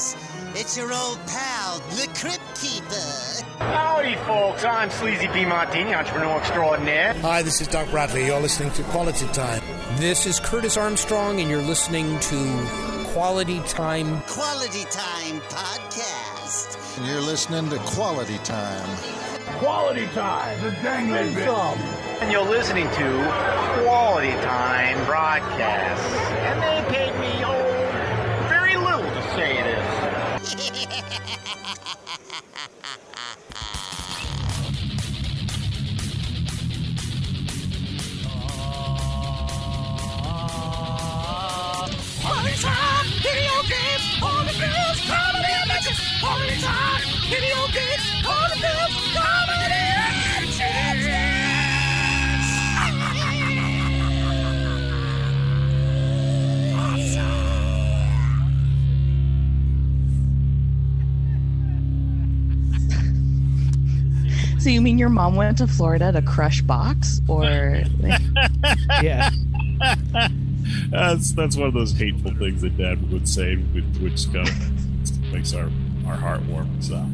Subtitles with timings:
[0.00, 0.16] guys.
[0.54, 3.46] It's your old pal, the Crypt Keeper.
[3.58, 4.64] Howdy, folks.
[4.64, 5.44] I'm Sleazy P.
[5.44, 7.14] Martini, entrepreneur extraordinaire.
[7.20, 8.26] Hi, this is Doc Bradley.
[8.26, 9.62] You're listening to Quality Time.
[9.96, 12.66] This is Curtis Armstrong, and you're listening to
[13.12, 14.20] Quality Time.
[14.22, 16.98] Quality Time Podcast.
[16.98, 18.88] And you're listening to Quality Time.
[19.58, 20.60] Quality Time.
[20.62, 21.36] The dangling
[22.20, 26.02] And you're listening to Quality Time Broadcast.
[26.40, 27.09] And they paid
[65.00, 67.82] your mom went to Florida to crush box, or
[69.02, 69.30] Yeah.
[70.90, 75.32] That's that's one of those hateful things that Dad would say, which, which kind of
[75.32, 75.68] makes our
[76.06, 76.80] our heart warm.
[76.82, 77.04] So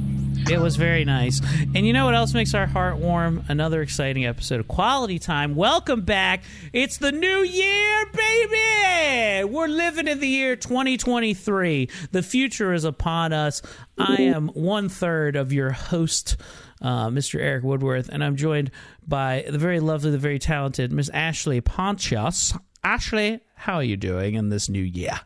[0.51, 1.41] It was very nice.
[1.75, 3.45] And you know what else makes our heart warm?
[3.49, 5.55] Another exciting episode of Quality Time.
[5.55, 6.43] Welcome back.
[6.73, 9.45] It's the new year, baby.
[9.45, 11.89] We're living in the year 2023.
[12.11, 13.63] The future is upon us.
[13.97, 16.37] I am one third of your host,
[16.81, 17.41] uh, Mr.
[17.41, 18.71] Eric Woodworth, and I'm joined
[19.07, 22.55] by the very lovely, the very talented Miss Ashley Pontius.
[22.85, 25.21] Ashley, how are you doing in this new year?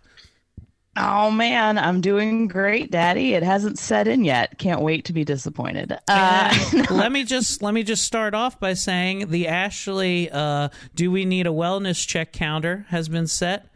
[0.96, 3.34] oh man, I'm doing great, Daddy.
[3.34, 4.58] It hasn't set in yet.
[4.58, 5.96] Can't wait to be disappointed.
[6.08, 11.10] Uh, let me just let me just start off by saying the Ashley uh, do
[11.10, 13.66] we need a wellness check counter has been set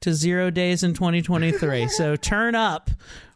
[0.00, 1.88] to zero days in 2023.
[1.88, 2.90] so turn up.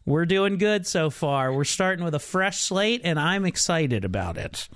[0.04, 1.52] We're doing good so far.
[1.52, 4.68] We're starting with a fresh slate, and I'm excited about it.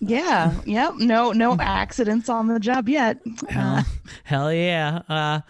[0.00, 0.94] yeah, yep.
[0.96, 3.18] No, no accidents on the job yet.
[3.54, 3.82] Uh,
[4.24, 5.02] Hell yeah.
[5.08, 5.40] Uh,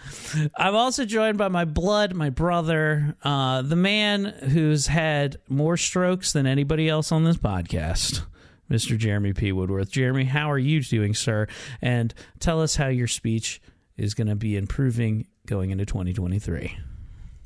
[0.56, 6.32] I'm also joined by my blood, my brother, uh, the man who's had more strokes
[6.32, 8.22] than anybody else on this podcast,
[8.70, 8.98] Mr.
[8.98, 9.50] Jeremy P.
[9.50, 9.90] Woodworth.
[9.90, 11.46] Jeremy, how are you doing, sir?
[11.80, 13.62] And tell us how your speech
[13.96, 16.76] is going to be improving going into 2023.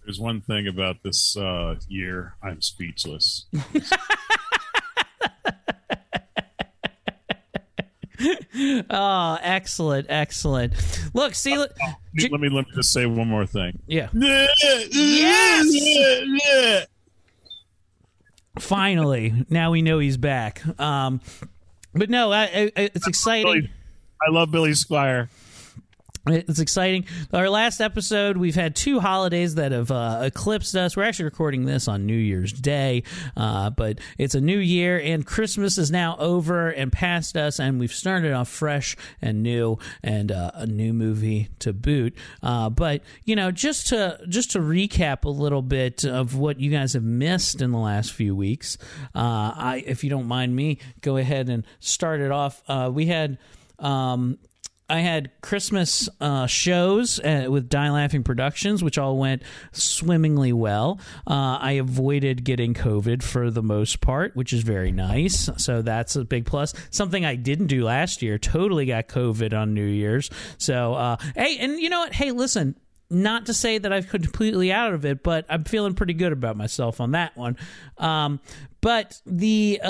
[0.05, 3.47] There's one thing about this uh, year, I'm speechless.
[8.91, 10.75] Oh, excellent, excellent.
[11.15, 13.79] Look, see, look, let, me, let me let me just say one more thing.
[13.87, 14.09] yeah.
[14.91, 16.87] Yes.
[18.59, 20.61] Finally, now we know he's back.
[20.79, 21.21] Um,
[21.95, 23.71] but no, I, I, it's exciting.
[24.27, 25.29] I love Billy Squier.
[26.31, 27.07] It's exciting.
[27.33, 30.97] Our last episode, we've had two holidays that have uh, eclipsed us.
[30.97, 33.03] We're actually recording this on New Year's Day,
[33.37, 37.81] uh, but it's a new year, and Christmas is now over and past us, and
[37.81, 42.17] we've started off fresh and new, and uh, a new movie to boot.
[42.43, 46.71] Uh, but you know, just to just to recap a little bit of what you
[46.71, 48.79] guys have missed in the last few weeks,
[49.15, 52.63] uh, I, if you don't mind me, go ahead and start it off.
[52.69, 53.39] Uh, we had.
[53.79, 54.37] Um,
[54.91, 59.43] I had Christmas uh, shows uh, with Die Laughing Productions, which all went
[59.73, 60.99] swimmingly well.
[61.27, 65.49] Uh, I avoided getting COVID for the most part, which is very nice.
[65.59, 66.75] So that's a big plus.
[66.91, 68.37] Something I didn't do last year.
[68.37, 70.29] Totally got COVID on New Year's.
[70.59, 72.13] So uh, hey, and you know what?
[72.13, 72.75] Hey, listen.
[73.13, 76.57] Not to say that I've completely out of it, but I'm feeling pretty good about
[76.57, 77.57] myself on that one.
[77.99, 78.39] Um,
[78.81, 79.81] but the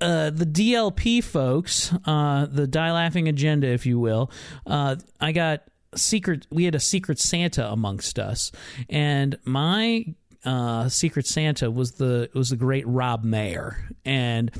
[0.00, 4.30] uh, the DLP folks, uh, the Die Laughing Agenda, if you will,
[4.66, 5.62] uh, I got
[5.94, 6.46] secret.
[6.50, 8.52] We had a secret Santa amongst us,
[8.88, 10.06] and my
[10.44, 14.50] uh, secret Santa was the was the great Rob Mayer, and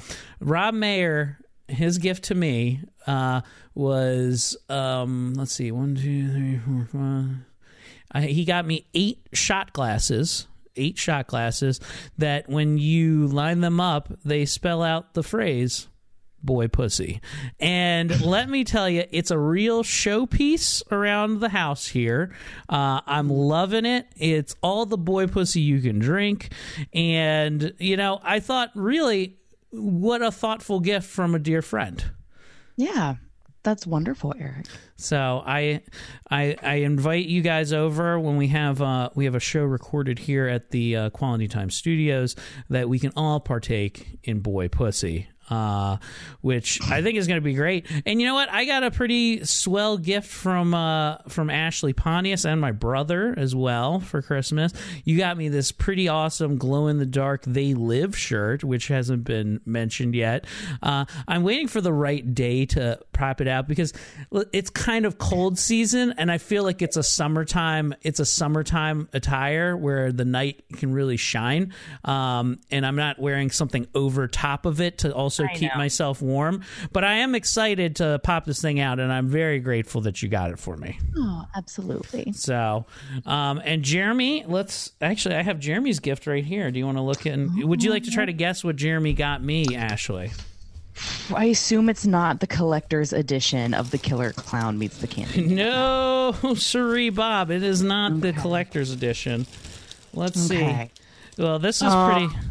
[0.41, 1.39] Rob Mayer.
[1.69, 3.43] His gift to me uh,
[3.77, 7.37] was um, let's see one two three four five.
[8.13, 11.81] I, he got me eight shot glasses eight shot glasses
[12.19, 15.89] that when you line them up, they spell out the phrase
[16.43, 17.21] boy pussy.
[17.59, 22.35] And let me tell you, it's a real showpiece around the house here.
[22.69, 24.07] Uh, I'm loving it.
[24.17, 26.51] It's all the boy pussy you can drink.
[26.93, 29.37] And, you know, I thought, really,
[29.71, 32.03] what a thoughtful gift from a dear friend.
[32.77, 33.17] yeah,
[33.63, 34.67] that's wonderful, Eric.
[34.97, 35.83] So I,
[36.31, 40.19] I, I invite you guys over when we have uh, we have a show recorded
[40.19, 42.37] here at the uh, Quality Time Studios
[42.69, 45.29] that we can all partake in boy pussy.
[45.51, 45.97] Uh,
[46.41, 47.87] which I think is going to be great.
[48.07, 48.51] And you know what?
[48.51, 53.55] I got a pretty swell gift from uh, from Ashley Pontius and my brother as
[53.55, 54.73] well for Christmas.
[55.05, 59.25] You got me this pretty awesome glow in the dark They Live shirt, which hasn't
[59.25, 60.47] been mentioned yet.
[60.83, 63.93] Uh, I'm waiting for the right day to prop it out because
[64.53, 67.95] it's kind of cold season, and I feel like it's a summertime.
[68.03, 71.73] It's a summertime attire where the night can really shine.
[72.05, 75.79] Um, and I'm not wearing something over top of it to also I keep know.
[75.79, 76.63] myself warm.
[76.93, 80.29] But I am excited to pop this thing out, and I'm very grateful that you
[80.29, 80.99] got it for me.
[81.17, 82.33] Oh, absolutely.
[82.33, 82.85] So,
[83.27, 86.71] um, and Jeremy, let's actually, I have Jeremy's gift right here.
[86.71, 87.67] Do you want to look in?
[87.69, 90.33] Would you like to try to guess what Jeremy got me, Ashley?
[91.35, 95.47] I assume it's not the collector's edition of the Killer Clown meets the Candy.
[95.55, 97.51] No, sorry, Bob.
[97.51, 99.47] It is not the collector's edition.
[100.13, 100.91] Let's Okay.
[101.37, 101.43] see.
[101.43, 102.50] Well, this is Uh, pretty.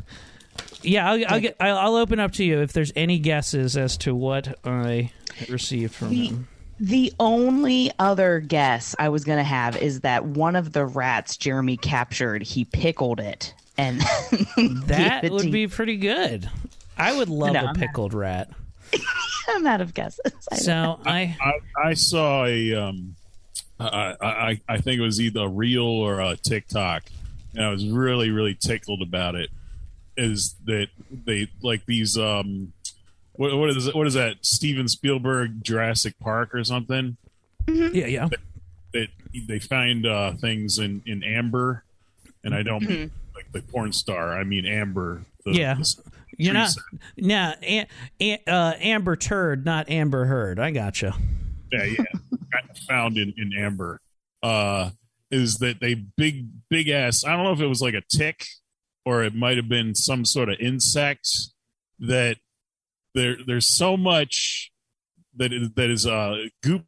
[0.81, 3.97] Yeah, I'll, I'll, get, I'll, I'll open up to you if there's any guesses as
[3.97, 5.11] to what I
[5.49, 6.47] received from The- him.
[6.81, 11.35] The only other guess I was going to have is that one of the rats
[11.35, 13.53] Jeremy captured, he pickled it.
[13.77, 13.99] And
[14.87, 16.49] That it would to be pretty good.
[16.97, 18.49] I would love No, a I'm pickled rat.
[19.49, 20.21] I'm out of guesses.
[20.25, 21.53] I don't So I, I,
[21.89, 23.15] I saw a um,
[23.77, 27.03] I, I I think it was either a reel or a TikTok,
[27.55, 29.49] and I was really really tickled about it.
[30.21, 30.87] Is that
[31.25, 32.73] they like these um,
[33.33, 37.15] what what is what is that Steven Spielberg Jurassic Park or something?
[37.67, 38.27] yeah, yeah.
[38.93, 39.07] That
[39.47, 41.83] they find uh, things in in amber,
[42.43, 44.37] and I don't mean like the porn star.
[44.37, 45.23] I mean amber.
[45.45, 45.75] The, Yeah.
[45.75, 45.95] the
[46.37, 46.83] You're not, sap.
[47.17, 47.87] nah, an,
[48.19, 50.59] an, uh, Amber Turd, not Amber Heard.
[50.59, 51.15] I gotcha.
[51.71, 52.03] yeah, yeah,
[52.89, 54.01] found in in amber.
[54.43, 54.89] Uh,
[55.31, 57.23] is that they big big ass?
[57.23, 58.45] I don't know if it was like a tick
[59.09, 61.27] or it might have been some sort of insect
[61.99, 62.37] that
[63.15, 64.71] there there's so much
[65.35, 66.85] that is, that is uh gooped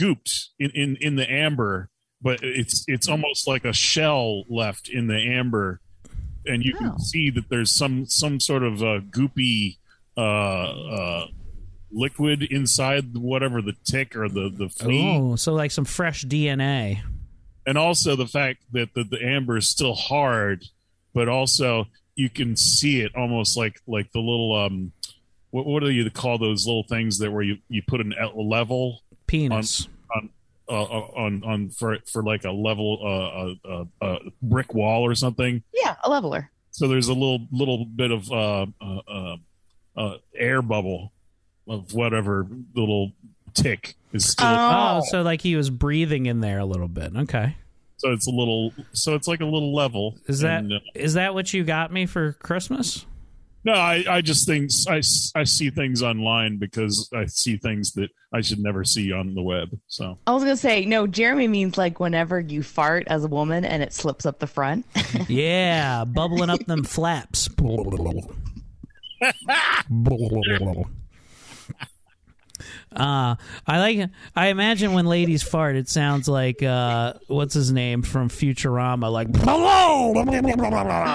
[0.00, 1.88] gooped in, in in the amber,
[2.20, 5.80] but it's it's almost like a shell left in the amber,
[6.44, 6.78] and you Oh.
[6.78, 9.76] can see that there's some some sort of uh, goopy
[10.16, 11.26] uh uh
[11.92, 17.00] liquid inside whatever the tick or the the flea Oh, so like some fresh DNA.
[17.66, 20.64] and also the fact that the, the amber is still hard
[21.14, 24.92] but also you can see it almost like like the little um
[25.50, 28.28] what, what do you call those little things that where you you put an a
[28.38, 29.88] level Penis.
[30.14, 30.28] on
[30.68, 35.14] uh, on on for for like a level uh, uh, uh, uh brick wall or
[35.14, 36.50] something Yeah, a leveler.
[36.70, 39.36] so there's a little little bit of uh uh, uh,
[39.96, 41.12] uh air bubble
[41.68, 43.12] of whatever little
[43.54, 47.14] tick is still Oh, so like he was breathing in there a little bit.
[47.16, 47.56] Okay.
[48.04, 50.64] So it's a little so it's like a little level Is that
[50.94, 53.06] is And, uh, that what you got me for Christmas?
[53.64, 55.00] No, I, I just think I,
[55.34, 59.40] I see things online because I see things that I should never see on the
[59.40, 59.70] web.
[59.86, 63.28] So I was going to say, no, Jeremy means like whenever you fart as a
[63.28, 64.84] woman and it slips up the front.
[65.28, 67.48] Yeah, bubbling up them flaps.
[72.94, 74.10] Uh, I like.
[74.36, 79.28] I imagine when ladies fart, it sounds like uh, what's his name from Futurama, like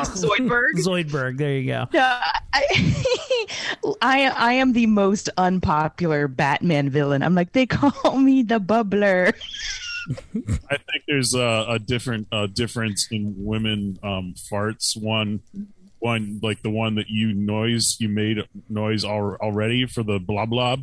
[0.03, 0.73] Zoidberg.
[0.75, 1.37] Zoidberg.
[1.37, 1.87] There you go.
[1.93, 2.19] No,
[2.53, 3.45] I,
[4.01, 7.23] I I am the most unpopular Batman villain.
[7.23, 9.33] I'm like they call me the bubbler.
[10.71, 14.99] I think there's a, a different uh, difference in women um, farts.
[14.99, 15.41] One,
[15.99, 18.39] one like the one that you noise you made
[18.69, 20.77] noise al- already for the blah blah.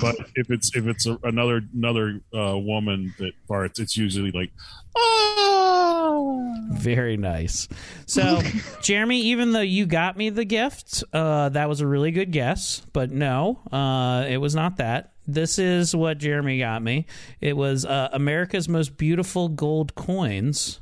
[0.00, 4.50] But if it's if it's a, another another uh, woman that farts, it's usually like
[4.96, 7.68] oh, Very nice.
[8.06, 8.40] So,
[8.82, 12.82] Jeremy, even though you got me the gift, uh, that was a really good guess,
[12.92, 15.12] but no, uh, it was not that.
[15.26, 17.06] This is what Jeremy got me.
[17.40, 20.80] It was uh, America's most beautiful gold coins.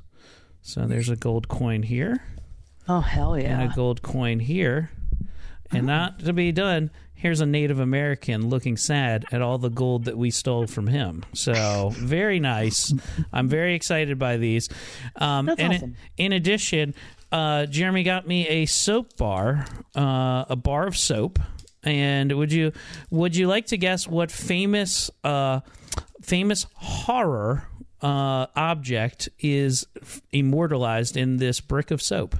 [0.62, 2.22] So there's a gold coin here
[2.88, 3.60] Oh hell yeah!
[3.60, 4.90] and a gold coin here.
[5.72, 10.04] And not to be done, here's a Native American looking sad at all the gold
[10.04, 11.24] that we stole from him.
[11.32, 12.94] So very nice.
[13.32, 14.68] I'm very excited by these.
[15.16, 15.96] Um, That's and awesome.
[16.16, 16.94] in addition,
[17.32, 21.38] uh, Jeremy got me a soap bar, uh, a bar of soap.
[21.82, 22.72] And would you
[23.10, 25.60] would you like to guess what famous uh,
[26.20, 27.68] famous horror
[28.02, 32.36] uh, object is f- immortalized in this brick of soap?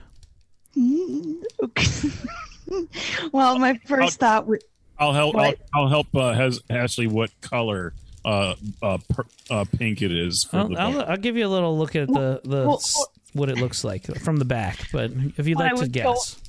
[3.33, 4.61] well, my first thought was
[4.99, 5.37] I'll help.
[5.37, 6.07] I'll, I'll help.
[6.15, 7.93] Uh, has Ashley what color
[8.25, 11.49] uh, uh, per, uh, pink it is for I'll, the I'll, I'll give you a
[11.49, 15.11] little look at the, the well, s- what it looks like from the back, but
[15.37, 16.41] if you'd like to was guess,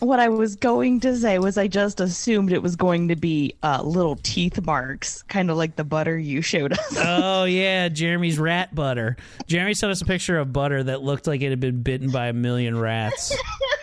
[0.00, 3.54] what I was going to say was I just assumed it was going to be
[3.62, 6.94] uh, little teeth marks, kind of like the butter you showed us.
[6.98, 9.16] oh yeah, Jeremy's rat butter.
[9.46, 12.28] Jeremy sent us a picture of butter that looked like it had been bitten by
[12.28, 13.36] a million rats.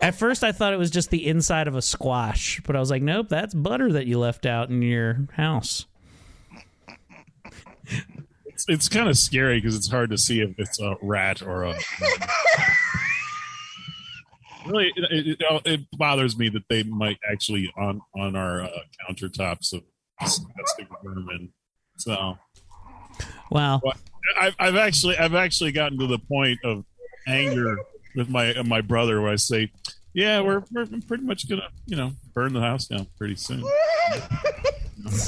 [0.00, 2.90] At first, I thought it was just the inside of a squash, but I was
[2.90, 5.84] like, nope, that's butter that you left out in your house.
[8.46, 11.64] It's, it's kind of scary because it's hard to see if it's a rat or
[11.64, 11.74] a.
[14.66, 18.68] really, it, it, it bothers me that they might actually on on our uh,
[19.08, 19.82] countertops of
[20.20, 21.52] disgusting vermin.
[21.96, 22.38] So,
[23.50, 23.98] wow, But
[24.40, 26.84] I've I've actually I've actually gotten to the point of
[27.26, 27.78] anger
[28.14, 29.70] with my uh, my brother where I say,
[30.12, 33.62] "Yeah, we're we're pretty much gonna you know burn the house down pretty soon."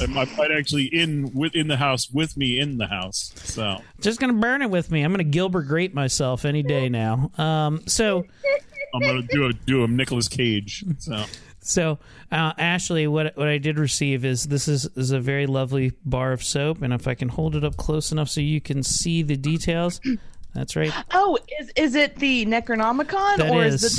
[0.01, 3.33] I might actually in within the house with me in the house.
[3.37, 5.03] So Just gonna burn it with me.
[5.03, 7.31] I'm gonna Gilbert Grape myself any day now.
[7.39, 8.25] Um, so
[8.95, 10.85] I'm gonna do a do a Nicolas Cage.
[10.99, 11.25] So
[11.65, 11.99] So,
[12.31, 16.33] uh, Ashley, what what I did receive is this is, is a very lovely bar
[16.33, 19.23] of soap, and if I can hold it up close enough so you can see
[19.23, 20.01] the details,
[20.55, 20.93] that's right.
[21.13, 23.99] Oh, is is it the Necronomicon That or is, is,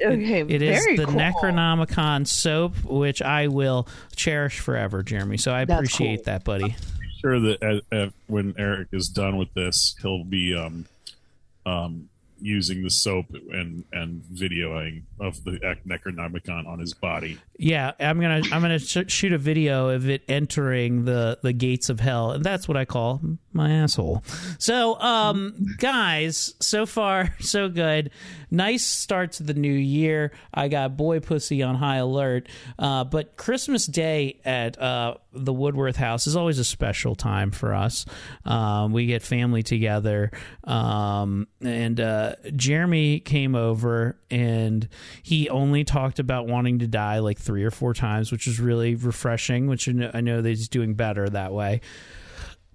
[0.00, 0.04] it?
[0.04, 1.14] Okay, it is the cool.
[1.14, 5.38] Necronomicon soap, which I will cherish forever, Jeremy.
[5.38, 6.24] So I That's appreciate cool.
[6.24, 6.76] that, buddy.
[7.20, 10.86] sure that uh, uh, when Eric is done with this, he'll be um
[11.66, 12.08] um
[12.40, 17.38] using the soap and and videoing of the Necronomicon on his body.
[17.60, 21.88] Yeah, I'm gonna I'm gonna sh- shoot a video of it entering the the gates
[21.90, 23.20] of hell, and that's what I call
[23.52, 24.22] my asshole.
[24.58, 28.10] So, um, guys, so far so good.
[28.50, 30.30] Nice start to the new year.
[30.54, 32.48] I got boy pussy on high alert,
[32.78, 37.74] uh, but Christmas Day at uh, the Woodworth House is always a special time for
[37.74, 38.06] us.
[38.44, 40.30] Um, we get family together,
[40.62, 44.88] um, and uh, Jeremy came over and
[45.22, 48.94] he only talked about wanting to die like three or four times, which was really
[48.94, 49.68] refreshing.
[49.68, 51.80] Which I know, that he's doing better that way.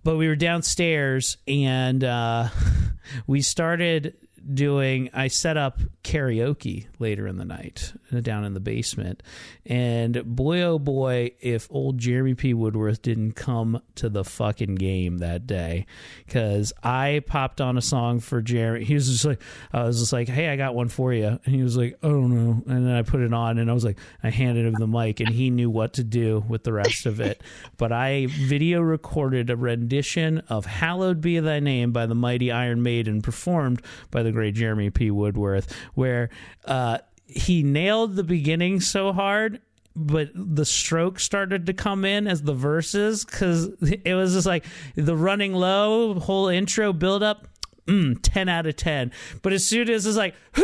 [0.03, 2.50] But we were downstairs and uh,
[3.27, 4.15] we started
[4.51, 5.09] doing.
[5.13, 9.23] I set up karaoke later in the night uh, down in the basement,
[9.65, 12.53] and boy oh boy, if old Jeremy P.
[12.53, 15.85] Woodworth didn't come to the fucking game that day,
[16.25, 18.85] because I popped on a song for Jeremy.
[18.85, 21.55] He was just like, I was just like, hey, I got one for you, and
[21.55, 23.85] he was like, I don't know, and then I put it on, and I was
[23.85, 27.05] like, I handed him the mic, and he knew what to do with the rest
[27.05, 27.41] of it.
[27.77, 32.81] But I video recorded a rendition of "Hallowed Be Thy Name" by the mighty Iron
[32.83, 33.81] Maiden, performed
[34.12, 35.12] by the great Jeremy P.
[35.12, 36.30] Woodworth, where
[36.66, 39.62] uh, he nailed the beginning so hard
[39.96, 44.66] but the stroke started to come in as the verses because it was just like
[44.96, 47.48] the running low whole intro build up
[47.86, 49.12] mm, 10 out of 10
[49.42, 50.34] but as soon as it's like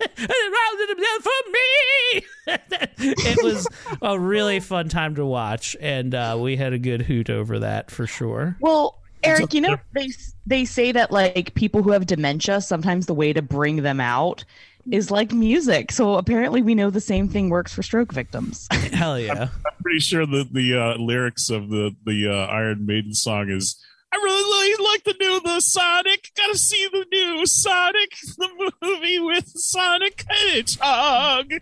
[0.00, 2.22] nice nice for me
[3.26, 3.66] it was
[4.02, 7.90] a really fun time to watch and uh, we had a good hoot over that
[7.90, 10.08] for sure Well, Eric, you know they
[10.46, 14.44] they say that like people who have dementia, sometimes the way to bring them out
[14.90, 15.92] is like music.
[15.92, 18.66] So apparently, we know the same thing works for stroke victims.
[18.70, 23.12] hell yeah I'm pretty sure that the uh, lyrics of the the uh, Iron Maiden
[23.14, 23.76] song is.
[24.12, 26.30] I really really like the new the Sonic.
[26.36, 31.52] Gotta see the new Sonic, the movie with Sonic and Hedgehog.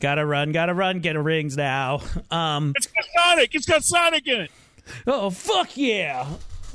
[0.00, 2.00] gotta run, gotta run, get a rings now.
[2.30, 3.54] Um, It's got Sonic.
[3.54, 4.50] It's got Sonic in it.
[5.06, 6.26] oh fuck yeah!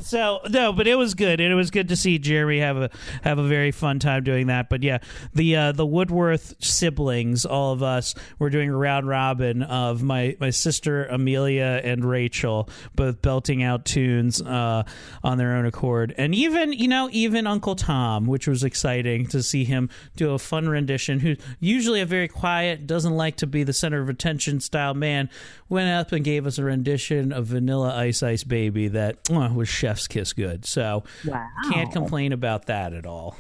[0.04, 1.40] So no, but it was good.
[1.40, 2.90] It was good to see Jeremy have a
[3.24, 4.70] have a very fun time doing that.
[4.70, 5.00] But yeah,
[5.34, 10.36] the uh, the Woodworth siblings, all of us, were doing a round robin of my
[10.40, 14.84] my sister Amelia and Rachel, both belting out tunes uh,
[15.24, 19.42] on their own accord, and even you know even Uncle Tom, which was exciting to
[19.42, 21.20] see him do a fun rendition.
[21.20, 25.30] Who's usually a very quiet, doesn't like to be the center of attention style man,
[25.70, 29.70] went up and gave us a rendition of Vanilla Ice Ice Baby that uh, was
[29.94, 30.66] chef's kiss good.
[30.66, 31.48] So Wow.
[31.72, 33.38] can't complain about that at all.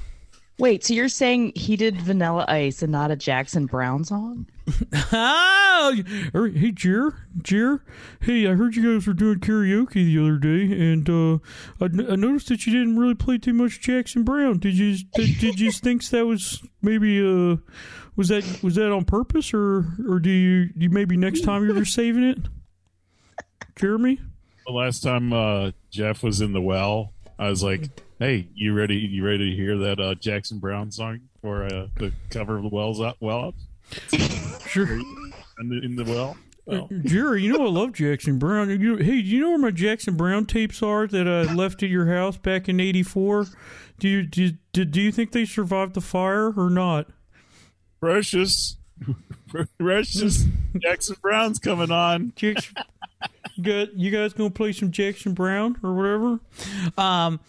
[0.60, 4.46] Wait, so you're saying he did Vanilla Ice and not a Jackson Browne song?
[5.76, 5.96] Oh,
[6.36, 7.84] er, hey, Jer, Jer.
[8.22, 11.40] Hey, I heard you guys were doing karaoke the other day, and uh,
[11.82, 14.60] I, n- I noticed that you didn't really play too much Jackson Browne.
[14.60, 14.96] Did you?
[15.16, 17.58] Did, did you think that was maybe uh,
[18.16, 21.84] was that was that on purpose, or or do you you maybe next time you're
[21.86, 22.38] saving it,
[23.76, 24.20] Jeremy?
[24.68, 28.96] The last time uh, Jeff was in the well, I was like, "Hey, you ready?
[28.96, 32.70] You ready to hear that uh, Jackson Browne song for uh, the cover of the
[32.70, 33.18] Wells Up?
[33.20, 33.56] Well up
[34.68, 34.92] Sure.
[34.92, 36.36] in the, in the well."
[36.66, 38.70] Well, Jerry, you know I love Jackson Browne.
[38.82, 41.90] You, hey, do you know where my Jackson Browne tapes are that I left at
[41.90, 43.46] your house back in '84?
[44.00, 47.08] Do you do, do, do you think they survived the fire or not?
[48.00, 48.78] precious,
[49.80, 50.46] precious
[50.80, 52.34] Jackson Browne's coming on.
[52.36, 52.76] Jackson,
[53.56, 56.40] you guys, you guys gonna play some Jackson Browne or whatever?
[56.98, 57.40] Um.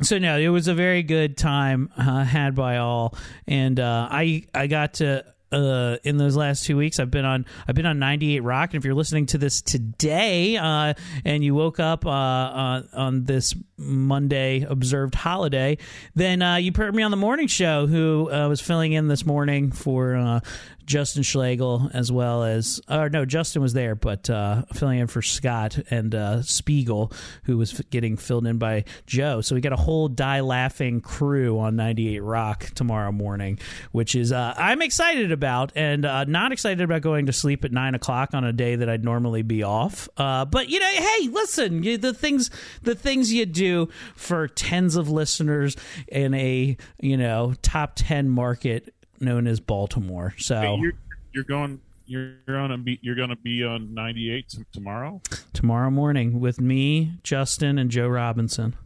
[0.00, 3.14] So no, it was a very good time uh, had by all,
[3.46, 6.98] and uh, I I got to uh, in those last two weeks.
[6.98, 10.56] I've been on I've been on 98 Rock, and if you're listening to this today
[10.56, 15.78] uh, and you woke up uh, on, on this Monday observed holiday,
[16.14, 19.24] then uh, you heard me on the morning show, who uh, was filling in this
[19.24, 20.40] morning for uh,
[20.86, 25.20] Justin Schlegel as well as or no, Justin was there, but uh, filling in for
[25.20, 27.12] Scott and uh, Spiegel,
[27.44, 29.40] who was f- getting filled in by Joe.
[29.40, 33.58] So we got a whole die laughing crew on 98 Rock tomorrow morning,
[33.90, 37.72] which is uh, I'm excited about and uh, not excited about going to sleep at
[37.72, 40.08] nine o'clock on a day that I'd normally be off.
[40.16, 42.50] Uh, but you know, hey, listen, you, the things
[42.82, 45.76] the things you do for tens of listeners
[46.08, 50.34] in a you know top ten market known as Baltimore.
[50.38, 50.92] So Hey, you're,
[51.32, 51.80] you're going.
[52.08, 55.20] You're on a be, you're going to be on 98 t- tomorrow.
[55.52, 58.76] tomorrow morning with me, Justin, and Joe Robinson.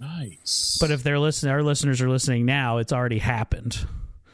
[0.00, 0.78] Nice.
[0.80, 2.78] But if they're listening, our listeners are listening now.
[2.78, 3.84] It's already happened.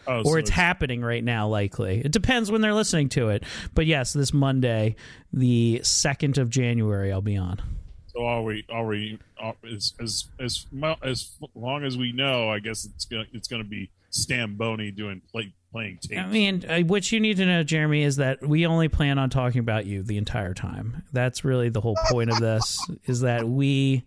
[0.06, 2.02] Oh, or so it's, it's- happening right now, likely.
[2.04, 3.44] It depends when they're listening to it.
[3.74, 4.96] But yes, this Monday,
[5.32, 7.62] the 2nd of January, I'll be on.
[8.08, 8.64] So are we?
[8.68, 9.18] Are we?
[9.40, 10.66] Are, as as as
[11.02, 15.52] as long as we know, I guess it's gonna it's gonna be Stamboni doing play,
[15.72, 16.18] playing tape.
[16.18, 19.28] I mean, uh, what you need to know, Jeremy, is that we only plan on
[19.28, 21.02] talking about you the entire time.
[21.12, 22.78] That's really the whole point of this.
[23.06, 24.04] Is that we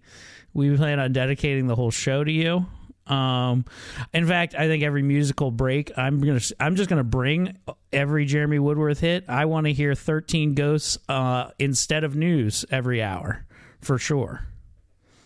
[0.53, 2.65] we plan on dedicating the whole show to you.
[3.05, 3.65] Um,
[4.13, 7.57] in fact, I think every musical break, I'm gonna, I'm just gonna bring
[7.93, 9.25] every Jeremy Woodworth hit.
[9.27, 13.45] I want to hear 13 Ghosts uh, instead of news every hour,
[13.81, 14.45] for sure.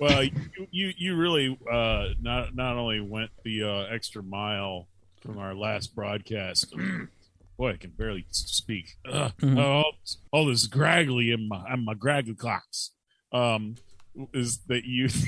[0.01, 0.31] Well, you
[0.72, 4.88] you, you really uh, not not only went the uh, extra mile
[5.22, 6.74] from our last broadcast.
[7.58, 8.96] Boy, I can barely s- speak.
[9.08, 9.31] Ugh.
[9.39, 9.60] Mhm.
[9.60, 9.84] Oh,
[10.31, 12.89] all this graggly in my in my graggly clocks.
[13.31, 13.75] Um,
[14.34, 15.08] is that you?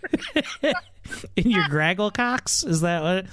[1.36, 3.26] In your Graggle Cox, is that what?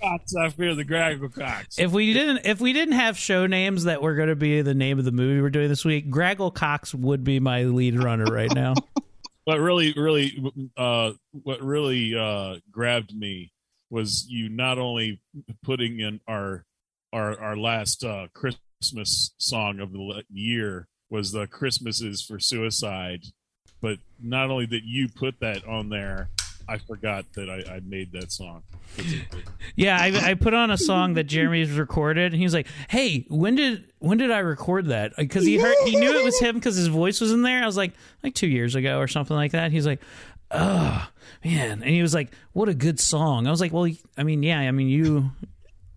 [0.00, 1.78] Cocks, I fear the graggly cocks.
[1.78, 4.74] If we didn't, if we didn't have show names that were going to be the
[4.74, 8.24] name of the movie we're doing this week, Graggle Cox would be my lead runner
[8.24, 8.74] right now.
[9.48, 13.50] what really really uh what really uh grabbed me
[13.88, 15.22] was you not only
[15.62, 16.66] putting in our
[17.14, 23.22] our our last uh christmas song of the year was the Christmases for suicide
[23.80, 26.28] but not only that you put that on there
[26.68, 28.62] i forgot that i, I made that song
[29.76, 33.54] yeah, I, I put on a song that Jeremy's recorded, and he's like, "Hey, when
[33.54, 36.76] did when did I record that?" Because he heard he knew it was him because
[36.76, 37.62] his voice was in there.
[37.62, 39.70] I was like, like two years ago or something like that.
[39.70, 40.00] He's like,
[40.50, 41.08] "Oh
[41.44, 44.42] man," and he was like, "What a good song." I was like, "Well, I mean,
[44.42, 45.30] yeah, I mean you."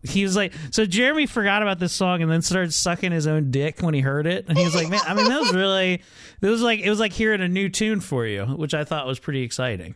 [0.03, 3.51] He was like, so Jeremy forgot about this song and then started sucking his own
[3.51, 6.01] dick when he heard it, and he was like, "Man, I mean, that was really,
[6.41, 9.05] it was like, it was like hearing a new tune for you, which I thought
[9.05, 9.93] was pretty exciting."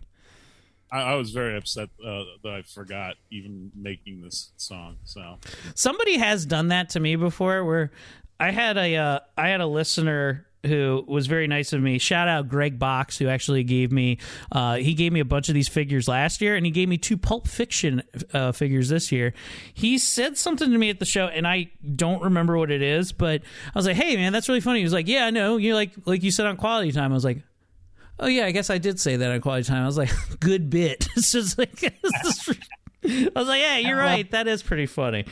[0.96, 5.38] I, I was very upset uh, that i forgot even making this song so
[5.76, 7.92] Somebody has done that to me before where
[8.40, 12.00] I had a uh, I had a listener who was very nice of me.
[12.00, 14.18] Shout out Greg Box who actually gave me
[14.52, 16.98] uh, he gave me a bunch of these figures last year and he gave me
[16.98, 18.04] two Pulp Fiction
[18.34, 19.34] uh, figures this year.
[19.74, 23.12] He said something to me at the show and I don't remember what it is,
[23.12, 25.58] but I was like, "Hey man, that's really funny." He was like, "Yeah, I know.
[25.58, 27.44] You like like you said on Quality Time." I was like,
[28.20, 29.84] Oh yeah, I guess I did say that on quality time.
[29.84, 31.08] I was like, good bit.
[31.18, 32.60] It's just like it's just-
[33.04, 34.30] I was like, yeah, you're right.
[34.32, 35.26] That is pretty funny.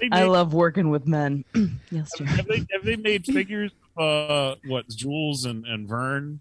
[0.00, 1.44] They I love working with men.
[1.90, 2.30] yes, Jerry.
[2.30, 6.40] have they have they made figures of uh what Jules and and Vern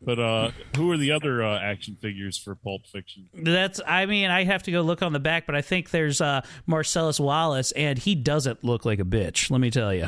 [0.00, 3.80] but uh who are the other uh, action figures for Pulp Fiction That's.
[3.86, 6.42] I mean, I have to go look on the back, but I think there's uh,
[6.66, 9.50] Marcellus Wallace, and he doesn't look like a bitch.
[9.50, 10.06] Let me tell you.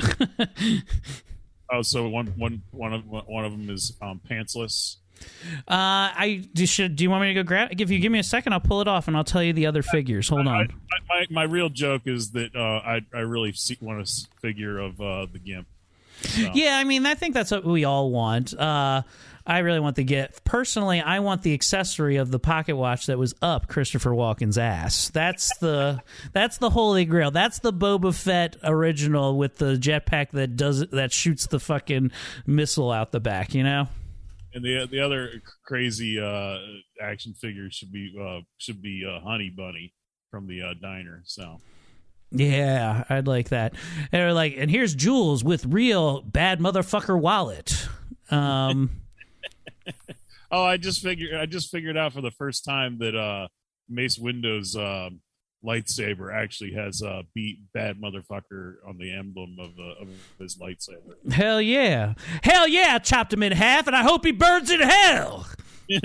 [1.73, 4.97] oh so one one one of one of them is um pantsless
[5.69, 6.97] Uh, I do, should.
[6.97, 7.69] Do you want me to go grab?
[7.79, 9.67] If you give me a second, I'll pull it off and I'll tell you the
[9.67, 10.29] other figures.
[10.29, 10.49] Hold on.
[10.49, 10.67] I,
[11.09, 15.27] my my real joke is that uh I I really want a figure of uh
[15.33, 15.67] the gimp
[16.23, 18.55] So, Yeah, I mean, I think that's what we all want.
[18.59, 19.03] Uh,
[19.49, 20.45] I really want the gift.
[20.45, 25.09] Personally, I want the accessory of the pocket watch that was up Christopher Walken's ass.
[25.11, 26.03] That's the
[26.33, 27.31] that's the holy grail.
[27.31, 32.11] That's the Boba Fett original with the jetpack that does that shoots the fucking
[32.45, 33.55] missile out the back.
[33.55, 33.89] You know.
[34.57, 36.57] And the the other crazy uh
[36.99, 39.93] action figure should be uh should be uh Honey Bunny
[40.31, 41.61] from the uh, diner so
[42.31, 43.75] Yeah, I'd like that.
[43.99, 47.87] And they're like, and here's Jules with real bad motherfucker wallet.
[48.31, 49.03] Um,
[50.51, 53.49] Oh, I just figured I just figured out for the first time that uh
[53.89, 55.21] Mace Windu's um
[55.67, 61.33] lightsaber actually has uh beat bad motherfucker on the emblem of, uh, of his lightsaber.
[61.33, 62.93] hell yeah, hell yeah!
[62.95, 65.47] I chopped him in half, and I hope he burns in hell.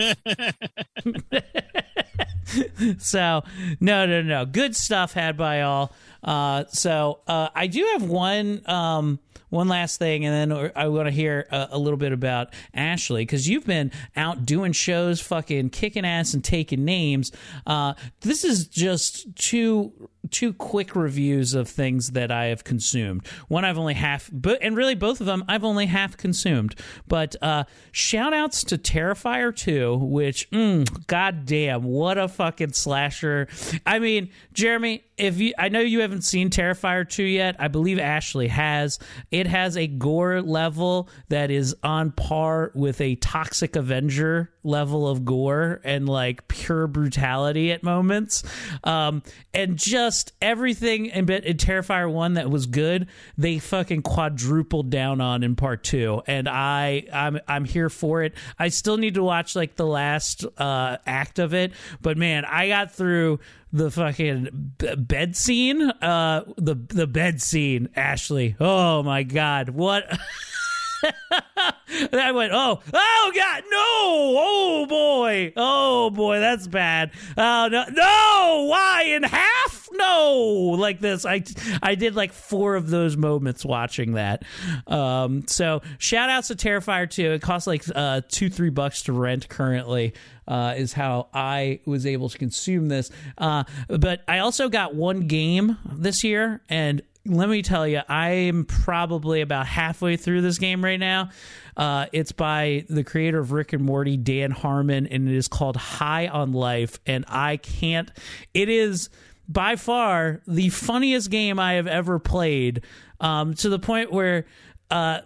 [2.97, 3.43] so
[3.79, 5.91] no no no good stuff had by all
[6.23, 9.19] uh so uh i do have one um
[9.51, 13.21] one last thing and then i want to hear a, a little bit about ashley
[13.21, 17.31] because you've been out doing shows fucking kicking ass and taking names.
[17.65, 19.91] Uh this is just two
[20.29, 23.25] two quick reviews of things that I have consumed.
[23.47, 26.75] One I've only half, but and really both of them I've only half consumed.
[27.07, 33.47] But uh, shout outs to Terrifier 2, which, mm, god damn, what a fucking slasher.
[33.85, 37.55] I mean, Jeremy, if you, I know you haven't seen Terrifier 2 yet.
[37.59, 38.99] I believe Ashley has.
[39.31, 45.25] It has a gore level that is on par with a Toxic Avenger level of
[45.25, 48.43] gore and like pure brutality at moments.
[48.83, 50.10] Um, and just
[50.41, 55.83] everything in, in Terrifier 1 that was good, they fucking quadrupled down on in part
[55.83, 56.23] 2.
[56.27, 58.33] And I I'm I'm here for it.
[58.57, 62.67] I still need to watch like the last uh act of it, but man, I
[62.67, 63.39] got through
[63.73, 70.19] the fucking bed scene uh the the bed scene ashley oh my god what
[71.03, 77.11] and I went, oh, oh God, no, oh boy, oh boy, that's bad.
[77.37, 79.89] Oh no, no, why in half?
[79.93, 81.25] No, like this.
[81.25, 81.43] I
[81.81, 84.43] I did like four of those moments watching that.
[84.87, 87.31] Um, so shout outs to Terrifier 2.
[87.31, 90.13] It costs like uh two three bucks to rent currently.
[90.47, 93.09] Uh, is how I was able to consume this.
[93.37, 98.65] Uh, but I also got one game this year, and let me tell you, I'm
[98.65, 101.29] probably about halfway through this game right now.
[101.77, 105.77] Uh, it's by the creator of Rick and Morty, Dan Harmon, and it is called
[105.77, 106.99] High on Life.
[107.05, 108.09] And I can't,
[108.53, 109.09] it is
[109.47, 112.83] by far the funniest game I have ever played
[113.19, 114.45] um, to the point where.
[114.89, 115.21] Uh,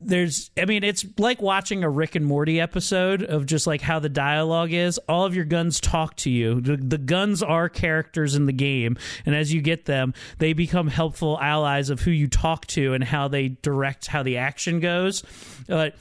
[0.00, 3.98] there's i mean it's like watching a rick and morty episode of just like how
[3.98, 4.98] the dialogue is.
[5.08, 6.60] All of your guns talk to you.
[6.60, 8.96] The, the, guns are characters in the game.
[9.24, 13.02] And as you get them they become helpful allies of who you talk to and
[13.02, 15.22] how they direct how the action goes.
[15.66, 15.96] But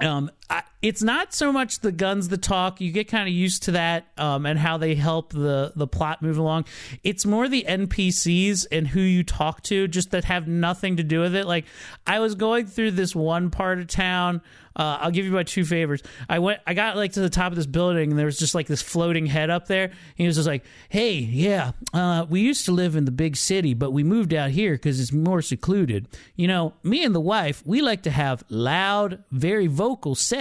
[0.00, 2.80] um, I, it's not so much the guns that talk.
[2.80, 6.22] You get kind of used to that um, and how they help the the plot
[6.22, 6.64] move along.
[7.02, 11.20] It's more the NPCs and who you talk to, just that have nothing to do
[11.20, 11.46] with it.
[11.46, 11.66] Like
[12.06, 14.40] I was going through this one part of town.
[14.78, 16.04] Uh, I'll give you my two favors.
[16.28, 18.54] I went, I got like to the top of this building, and there was just
[18.54, 19.90] like this floating head up there.
[20.14, 23.74] He was just like, "Hey, yeah, uh, we used to live in the big city,
[23.74, 26.06] but we moved out here because it's more secluded.
[26.36, 30.37] You know, me and the wife, we like to have loud, very vocal sex,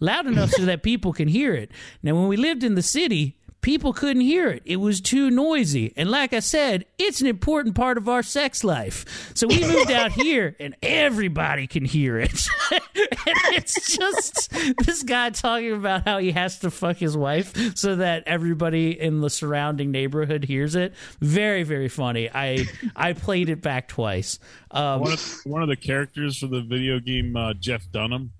[0.00, 1.70] loud enough so that people can hear it.
[2.02, 4.60] Now, when we lived in the city." People couldn't hear it.
[4.66, 5.94] It was too noisy.
[5.96, 9.32] And like I said, it's an important part of our sex life.
[9.34, 12.46] So we moved out here and everybody can hear it.
[12.70, 14.50] and it's just
[14.84, 19.22] this guy talking about how he has to fuck his wife so that everybody in
[19.22, 20.92] the surrounding neighborhood hears it.
[21.22, 22.28] Very, very funny.
[22.28, 24.38] I I played it back twice.
[24.72, 28.32] Um, One of, one of the characters for the video game, uh, Jeff Dunham.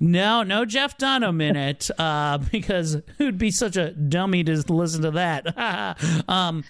[0.00, 5.02] No, no Jeff Dunham in it, uh, because who'd be such a dummy to listen
[5.02, 6.24] to that?
[6.28, 6.64] um,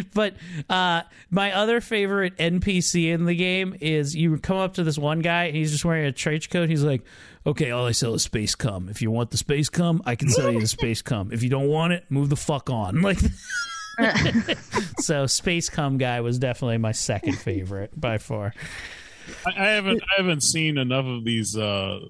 [0.14, 0.34] but
[0.68, 5.20] uh, my other favorite NPC in the game is you come up to this one
[5.20, 6.68] guy and he's just wearing a trench coat.
[6.68, 7.02] He's like,
[7.46, 8.88] "Okay, all I sell is space cum.
[8.88, 11.30] If you want the space cum, I can sell you the space cum.
[11.32, 13.18] If you don't want it, move the fuck on." Like.
[15.00, 18.54] so space cum guy was definitely my second favorite by far
[19.46, 22.00] I, I haven't I haven't seen enough of these uh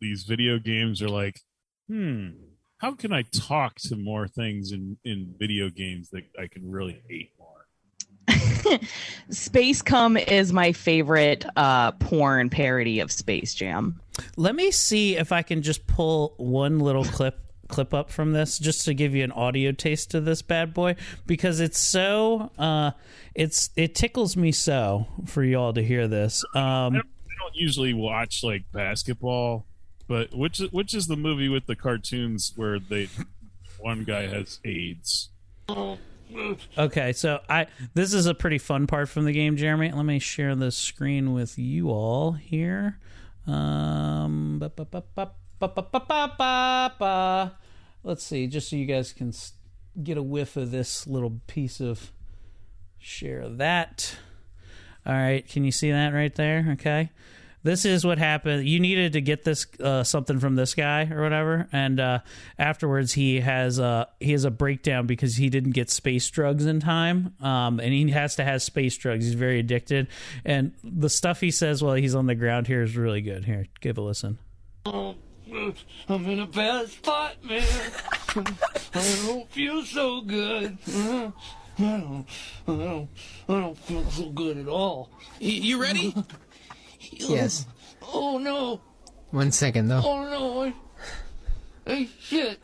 [0.00, 1.02] these video games.
[1.02, 1.40] Are like,
[1.88, 2.30] hmm,
[2.78, 7.02] how can I talk to more things in in video games that I can really
[7.08, 8.80] hate more?
[9.30, 14.00] Space Cum is my favorite uh, porn parody of Space Jam.
[14.36, 18.58] Let me see if I can just pull one little clip clip up from this
[18.58, 22.90] just to give you an audio taste of this bad boy because it's so uh
[23.34, 26.44] it's it tickles me so for y'all to hear this.
[26.54, 29.66] Um I don't, I don't usually watch like basketball,
[30.08, 33.08] but which which is the movie with the cartoons where they
[33.78, 35.30] one guy has AIDS?
[36.78, 39.90] okay so i this is a pretty fun part from the game jeremy.
[39.92, 42.98] Let me share the screen with you all here.
[43.46, 47.58] Um ba, ba, ba, ba, ba, ba, ba, ba, ba,
[48.02, 49.32] let's see just so you guys can
[50.02, 52.12] get a whiff of this little piece of
[52.98, 54.16] share that.
[55.06, 56.70] All right, can you see that right there?
[56.72, 57.10] Okay.
[57.62, 58.66] This is what happened.
[58.66, 62.20] You needed to get this uh, something from this guy or whatever, and uh,
[62.58, 66.80] afterwards he has a he has a breakdown because he didn't get space drugs in
[66.80, 69.26] time, um, and he has to have space drugs.
[69.26, 70.08] He's very addicted,
[70.42, 73.44] and the stuff he says while he's on the ground here is really good.
[73.44, 74.38] Here, give a listen.
[76.08, 77.62] I'm in a bad spot, man.
[78.94, 80.78] I don't feel so good.
[80.88, 81.32] I
[81.78, 82.26] don't,
[82.68, 83.08] I don't,
[83.48, 85.10] I don't feel so good at all.
[85.40, 86.14] You ready?
[87.12, 87.66] Yes.
[88.02, 88.80] Oh no!
[89.30, 90.02] One second though.
[90.04, 90.62] Oh no!
[91.86, 92.60] I, I shit!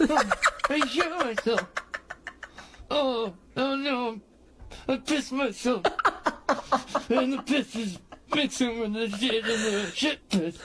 [0.00, 1.66] I shit myself!
[2.90, 4.20] Oh, oh no!
[4.88, 5.84] I pissed myself!
[7.10, 7.98] and the piss is
[8.34, 10.56] mixing with the shit and the shit pit.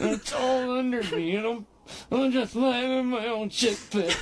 [0.00, 1.66] And it's all under me, and I'm,
[2.10, 4.16] I'm just lying in my own shit pit.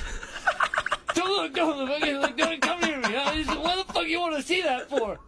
[1.13, 3.15] Don't look, don't look, don't, don't come near me.
[3.15, 5.19] I just, what the fuck you want to see that for?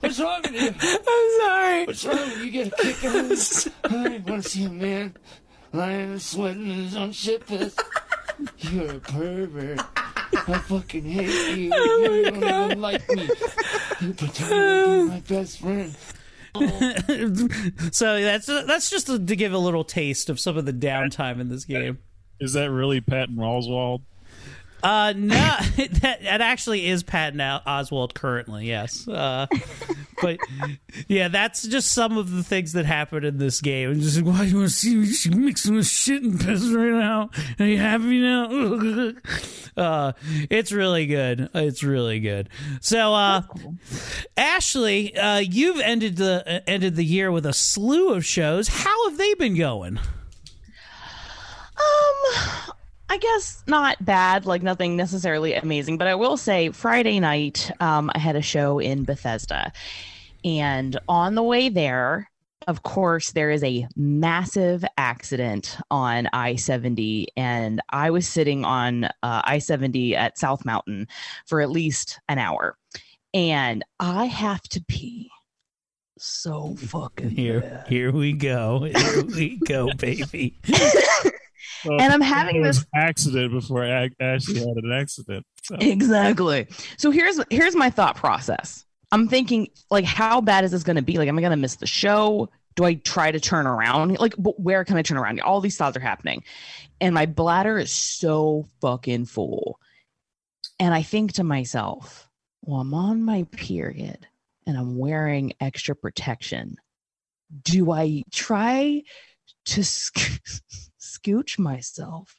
[0.00, 0.74] What's wrong with you?
[1.06, 1.86] I'm sorry.
[1.86, 2.44] What's wrong with you?
[2.44, 3.68] You get a kick out of this?
[3.84, 5.14] I want to see a man
[5.72, 7.76] lying and sweating in his own shit piss.
[8.58, 9.80] You're a pervert.
[10.32, 11.70] I fucking hate you.
[11.74, 13.28] Oh you don't even like me.
[14.00, 15.94] You pretend to be my best friend.
[17.92, 21.48] so that's that's just to, give a little taste of some of the downtime in
[21.48, 21.98] this game.
[22.40, 24.02] Is that really Patton Oswalt?
[24.82, 25.34] Uh, no,
[25.76, 28.66] that, that actually is Patton Oswalt currently.
[28.66, 29.46] Yes, uh,
[30.20, 30.38] but
[31.08, 33.90] yeah, that's just some of the things that happen in this game.
[33.90, 36.66] And just like, why do you want to see me mixing with shit and piss
[36.68, 37.30] right now?
[37.58, 39.12] Are you happy now?
[39.76, 40.12] uh,
[40.50, 41.50] it's really good.
[41.54, 42.48] It's really good.
[42.80, 43.42] So, uh,
[44.36, 48.68] Ashley, uh, you've ended the uh, ended the year with a slew of shows.
[48.68, 49.98] How have they been going?
[51.76, 52.72] Um,
[53.10, 58.08] I guess not bad, like nothing necessarily amazing, but I will say Friday night, um,
[58.14, 59.72] I had a show in Bethesda.
[60.44, 62.30] And on the way there,
[62.68, 67.26] of course, there is a massive accident on I 70.
[67.36, 71.08] And I was sitting on uh, I 70 at South Mountain
[71.46, 72.76] for at least an hour.
[73.34, 75.28] And I have to pee
[76.16, 77.88] so fucking Here, bad.
[77.88, 78.84] here we go.
[78.84, 80.60] Here we go, baby.
[81.84, 85.46] And I'm having this- accident before I actually had an accident.
[85.62, 85.76] So.
[85.80, 86.66] Exactly.
[86.96, 88.84] So here's here's my thought process.
[89.12, 91.18] I'm thinking like how bad is this going to be?
[91.18, 92.48] Like am I going to miss the show?
[92.76, 94.18] Do I try to turn around?
[94.18, 95.40] Like but where can I turn around?
[95.40, 96.44] All these thoughts are happening.
[97.00, 99.78] And my bladder is so fucking full.
[100.78, 102.28] And I think to myself,
[102.62, 104.26] well, I'm on my period
[104.66, 106.76] and I'm wearing extra protection.
[107.62, 109.02] Do I try
[109.66, 109.80] to
[111.18, 112.36] scooch myself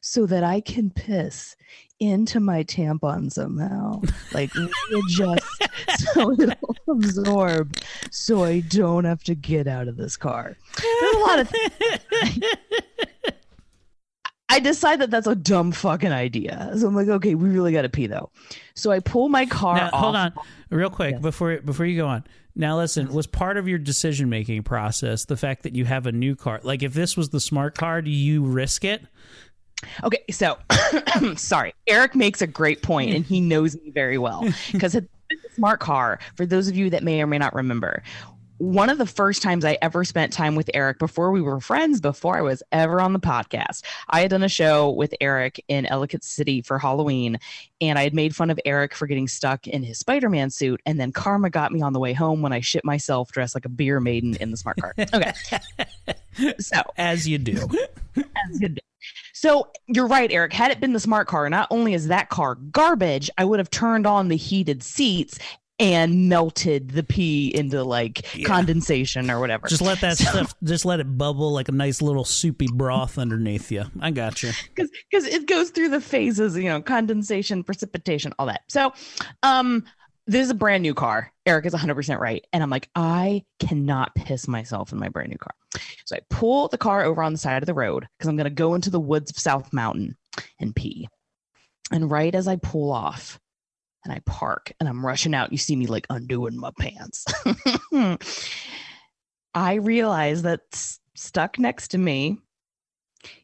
[0.00, 1.56] so that I can piss
[2.00, 4.02] into my tampon somehow?
[4.32, 4.50] Like
[5.08, 5.44] just
[6.12, 7.76] so it'll absorb
[8.10, 10.56] so I don't have to get out of this car.
[10.80, 11.52] There's a lot of
[14.52, 16.72] I decide that that's a dumb fucking idea.
[16.76, 18.30] So I'm like, okay, we really got to pee though.
[18.74, 20.00] So I pull my car Now, off.
[20.00, 20.34] hold on,
[20.70, 22.24] real quick before before you go on.
[22.54, 26.12] Now, listen, was part of your decision making process the fact that you have a
[26.12, 26.60] new car?
[26.62, 29.02] Like, if this was the smart car, do you risk it?
[30.04, 30.58] Okay, so
[31.36, 31.72] sorry.
[31.86, 34.94] Eric makes a great point, and he knows me very well because
[35.54, 36.18] smart car.
[36.36, 38.02] For those of you that may or may not remember,
[38.62, 42.00] one of the first times I ever spent time with Eric before we were friends,
[42.00, 45.84] before I was ever on the podcast, I had done a show with Eric in
[45.84, 47.40] Ellicott City for Halloween,
[47.80, 50.80] and I had made fun of Eric for getting stuck in his Spider Man suit.
[50.86, 53.64] And then Karma got me on the way home when I shit myself dressed like
[53.64, 54.94] a beer maiden in the smart car.
[54.96, 55.32] Okay.
[56.60, 57.68] so, as you do.
[58.16, 58.80] as you do.
[59.32, 60.52] So you're right, Eric.
[60.52, 63.70] Had it been the smart car, not only is that car garbage, I would have
[63.70, 65.36] turned on the heated seats
[65.78, 69.66] and melted the pee into like condensation or whatever.
[69.68, 70.54] Just let that stuff.
[70.62, 73.84] Just let it bubble like a nice little soupy broth underneath you.
[74.00, 74.52] I got you.
[74.68, 78.62] because because it goes through the phases, you know, condensation, precipitation, all that.
[78.68, 78.92] So,
[79.42, 79.84] um,
[80.26, 81.32] this is a brand new car.
[81.46, 82.46] Eric is 100% right.
[82.52, 85.54] And I'm like, I cannot piss myself in my brand new car.
[86.04, 88.44] So I pull the car over on the side of the road because I'm going
[88.44, 90.16] to go into the woods of South Mountain
[90.60, 91.08] and pee.
[91.90, 93.40] And right as I pull off
[94.04, 97.24] and I park and I'm rushing out, you see me like undoing my pants.
[99.54, 100.60] I realize that
[101.14, 102.38] stuck next to me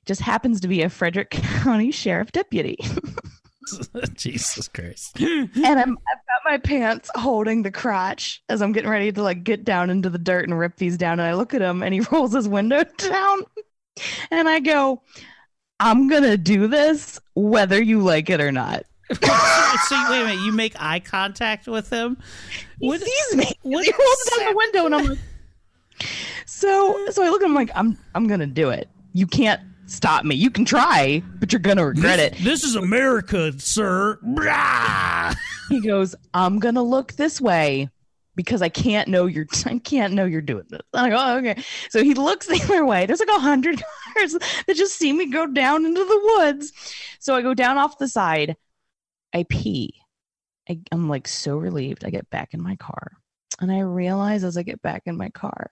[0.07, 2.79] just happens to be a Frederick County Sheriff deputy.
[4.14, 5.21] Jesus Christ.
[5.21, 9.44] and I'm I've got my pants holding the crotch as I'm getting ready to like
[9.44, 11.21] get down into the dirt and rip these down.
[11.21, 13.44] And I look at him and he rolls his window down.
[14.31, 15.03] And I go,
[15.81, 18.85] I'm gonna do this whether you like it or not.
[19.23, 22.18] so wait a minute, you make eye contact with him.
[22.81, 23.53] He sees me.
[23.62, 25.18] he rolls down the window, and I'm like,
[26.47, 28.88] so so I look at him like I'm I'm gonna do it.
[29.14, 30.35] You can't stop me.
[30.35, 32.37] You can try, but you're gonna regret it.
[32.38, 34.18] This is America, sir.
[35.68, 37.88] He goes, I'm gonna look this way
[38.38, 40.83] because I can't know you're I can't know you're doing this.
[40.94, 41.62] I'm like, oh, okay.
[41.90, 43.05] So he looks the other way.
[43.05, 43.83] There's like a hundred
[44.14, 46.73] cars that just see me go down into the woods.
[47.18, 48.57] So I go down off the side.
[49.34, 49.94] I pee.
[50.68, 52.04] I, I'm like so relieved.
[52.04, 53.12] I get back in my car.
[53.60, 55.70] And I realize as I get back in my car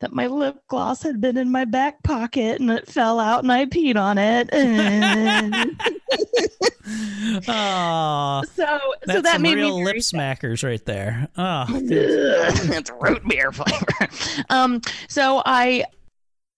[0.00, 3.52] that my lip gloss had been in my back pocket and it fell out and
[3.52, 4.48] I peed on it.
[7.46, 11.28] Oh, so so that's that some made real me lip very smackers right there.
[11.36, 14.08] Oh, it's root beer flavor.
[14.50, 15.84] Um, so I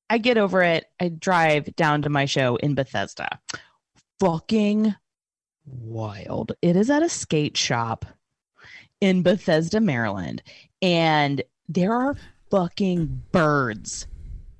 [0.08, 0.84] I get over it.
[1.00, 3.40] I drive down to my show in Bethesda.
[4.20, 4.94] Fucking
[5.70, 6.52] wild.
[6.62, 8.04] It is at a skate shop
[9.00, 10.42] in Bethesda, Maryland,
[10.82, 12.16] and there are
[12.50, 14.06] fucking birds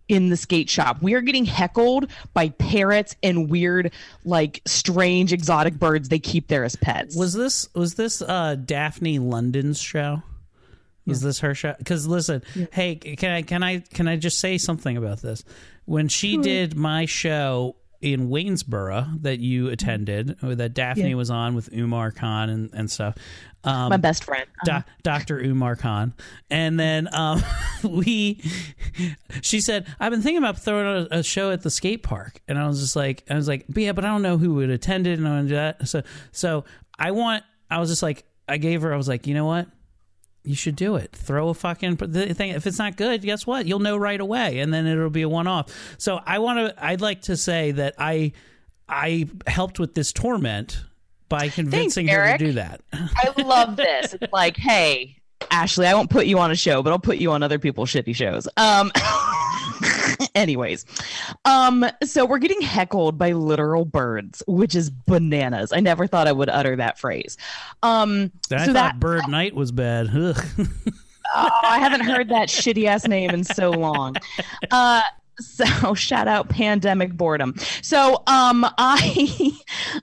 [0.09, 1.01] in the skate shop.
[1.01, 3.93] We are getting heckled by parrots and weird,
[4.25, 7.17] like strange exotic birds they keep there as pets.
[7.17, 10.23] was this was this uh Daphne London's show?
[11.07, 11.75] Was this her show?
[11.77, 12.43] Because listen,
[12.73, 15.45] hey, can I can I can I just say something about this?
[15.85, 21.15] When she did my show in Waynesboro that you attended, that Daphne Yeah.
[21.17, 23.17] was on with Umar Khan and, and stuff.
[23.63, 24.47] Um, my best friend.
[24.65, 25.39] Do- Dr.
[25.39, 26.15] Umar Khan.
[26.51, 27.43] And then um,
[27.85, 28.43] we,
[29.43, 32.41] she said, I've been thinking about throwing a, a show at the skate park.
[32.49, 34.55] And I was just like, I was like, but yeah, but I don't know who
[34.55, 35.87] would attend it and I want to do that.
[35.89, 36.65] So, so
[36.99, 39.67] I want, I was just like, I gave her, I was like, you know what?
[40.43, 41.13] You should do it.
[41.13, 42.51] Throw a fucking thing.
[42.51, 43.67] If it's not good, guess what?
[43.67, 45.67] You'll know right away, and then it'll be a one-off.
[45.99, 46.85] So I want to.
[46.85, 48.33] I'd like to say that I,
[48.89, 50.83] I helped with this torment
[51.29, 52.81] by convincing her to do that.
[52.93, 54.15] I love this.
[54.15, 55.17] It's like, hey,
[55.51, 57.91] Ashley, I won't put you on a show, but I'll put you on other people's
[57.91, 58.47] shitty shows.
[58.57, 58.91] Um
[60.35, 60.85] anyways.
[61.45, 65.73] Um so we're getting heckled by literal birds, which is bananas.
[65.73, 67.37] I never thought I would utter that phrase.
[67.83, 70.09] Um I so thought that Bird Night was bad.
[71.33, 74.17] Oh, I haven't heard that shitty ass name in so long.
[74.71, 75.03] Uh,
[75.39, 77.55] so shout out pandemic boredom.
[77.83, 79.53] So um, I,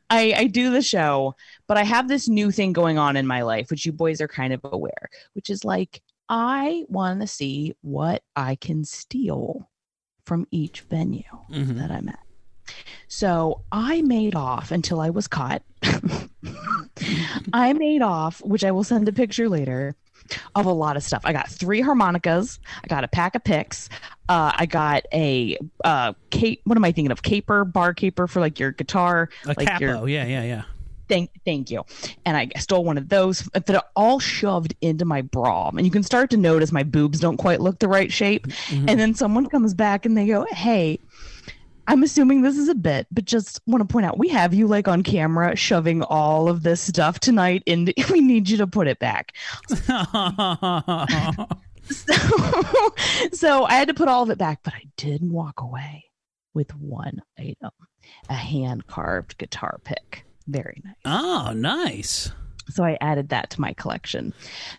[0.09, 1.35] I I do the show,
[1.67, 4.27] but I have this new thing going on in my life, which you boys are
[4.27, 9.69] kind of aware, which is like I want to see what I can steal
[10.27, 11.77] from each venue Mhm.
[11.77, 12.19] that I'm at.
[13.07, 15.63] So I made off until I was caught.
[17.53, 19.95] I made off, which I will send a picture later,
[20.53, 21.21] of a lot of stuff.
[21.23, 22.59] I got three harmonicas.
[22.83, 23.87] I got a pack of picks.
[24.27, 26.59] Uh, I got a uh, cape.
[26.65, 27.23] What am I thinking of?
[27.23, 29.85] Caper, bar caper for like your guitar, A like capo.
[30.05, 30.63] your Yeah, yeah, yeah.
[31.07, 31.83] Thank, thank you.
[32.25, 35.69] And I stole one of those that are all shoved into my bra.
[35.69, 38.47] And you can start to notice my boobs don't quite look the right shape.
[38.47, 38.89] Mm-hmm.
[38.89, 40.99] And then someone comes back and they go, Hey,
[41.87, 44.67] I'm assuming this is a bit, but just want to point out we have you
[44.67, 48.87] like on camera shoving all of this stuff tonight and we need you to put
[48.87, 49.33] it back.
[49.69, 49.77] So,
[53.31, 56.03] so I had to put all of it back, but I did walk away
[56.53, 57.71] with one item
[58.29, 60.26] a hand carved guitar pick.
[60.47, 60.95] Very nice.
[61.05, 62.31] oh, nice.
[62.69, 64.33] So I added that to my collection.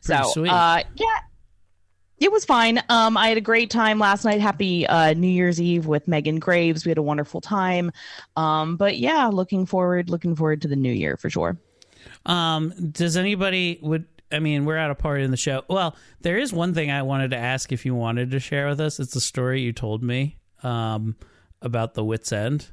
[0.04, 0.50] Pretty so sweet.
[0.50, 1.07] uh yeah.
[2.20, 2.83] It was fine.
[2.88, 4.40] Um, I had a great time last night.
[4.40, 6.85] Happy uh, New Year's Eve with Megan Graves.
[6.85, 7.92] We had a wonderful time.
[8.37, 11.57] Um, but yeah, looking forward, looking forward to the new year for sure.
[12.26, 15.62] Um, does anybody would I mean, we're at a part in the show.
[15.68, 18.81] Well, there is one thing I wanted to ask if you wanted to share with
[18.81, 19.00] us.
[19.00, 21.16] It's a story you told me um,
[21.62, 22.66] about the Wits End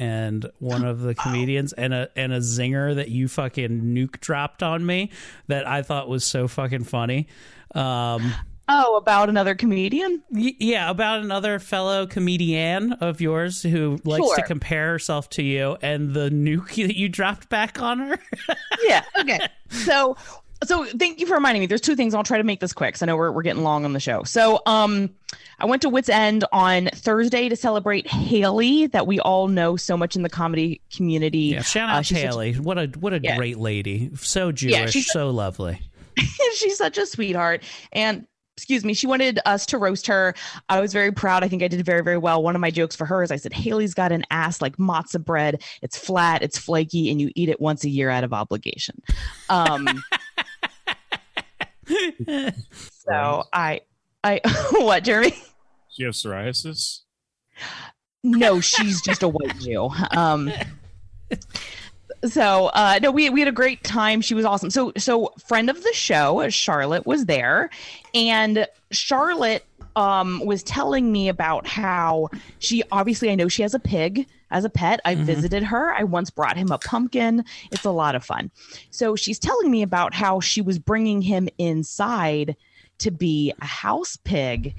[0.00, 4.62] and one of the comedians and a and a zinger that you fucking nuke dropped
[4.64, 5.10] on me
[5.46, 7.28] that I thought was so fucking funny.
[7.74, 8.32] Um,
[8.72, 10.22] Oh, about another comedian?
[10.30, 15.76] y- yeah, about another fellow comedian of yours who likes to compare herself to you
[15.82, 18.18] and the nuke that you dropped back on her.
[18.84, 19.02] yeah.
[19.18, 19.40] Okay.
[19.70, 20.16] So,
[20.64, 21.66] so thank you for reminding me.
[21.66, 22.14] There's two things.
[22.14, 22.94] I'll try to make this quick.
[22.94, 24.22] 'cause I know we're we're getting long on the show.
[24.24, 25.10] So, um,
[25.58, 29.96] I went to Wits End on Thursday to celebrate Haley, that we all know so
[29.96, 31.38] much in the comedy community.
[31.38, 32.52] Yeah, shout out Uh, she's such- Haley.
[32.54, 33.36] what a what a Yeah.
[33.36, 34.10] great lady.
[34.16, 35.80] So Jewish, she's- so lovely.
[36.56, 37.62] she's such a sweetheart
[37.92, 38.26] and
[38.56, 40.34] excuse me she wanted us to roast her
[40.68, 42.94] i was very proud i think i did very very well one of my jokes
[42.94, 46.58] for her is i said haley's got an ass like matzo bread it's flat it's
[46.58, 49.00] flaky and you eat it once a year out of obligation
[49.48, 49.86] um
[52.72, 53.80] so i
[54.24, 54.40] i
[54.72, 55.34] what jeremy?
[55.90, 57.00] She have psoriasis?
[58.22, 59.90] no she's just a white jew.
[60.12, 60.52] Um
[62.24, 64.20] so uh no we we had a great time.
[64.20, 64.70] She was awesome.
[64.70, 67.70] So so friend of the show charlotte was there.
[68.14, 69.64] And charlotte
[69.96, 72.28] um was telling me about how
[72.60, 75.24] she obviously i know she has a pig as a pet i Mhm.
[75.24, 78.50] visited her i once brought him a pumpkin it's a lot of fun
[78.90, 82.56] so she's telling me about how she was bringing him inside
[82.98, 84.74] to be a house pig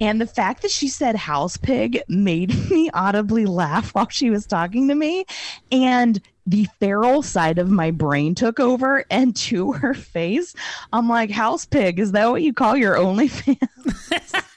[0.00, 4.44] and the fact that she said house pig made me audibly laugh while she was
[4.44, 5.24] talking to me.
[5.70, 9.04] And the feral side of my brain took over.
[9.08, 10.52] And to her face,
[10.92, 14.44] I'm like, house pig, is that what you call your OnlyFans?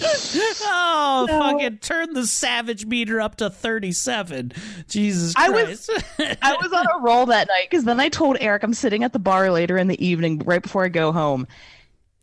[0.00, 1.38] oh, No.
[1.38, 4.52] fucking turn the savage meter up to 37.
[4.88, 8.62] Jesus I was I was on a roll that night because then I told Eric
[8.62, 11.46] I'm sitting at the bar later in the evening, right before I go home.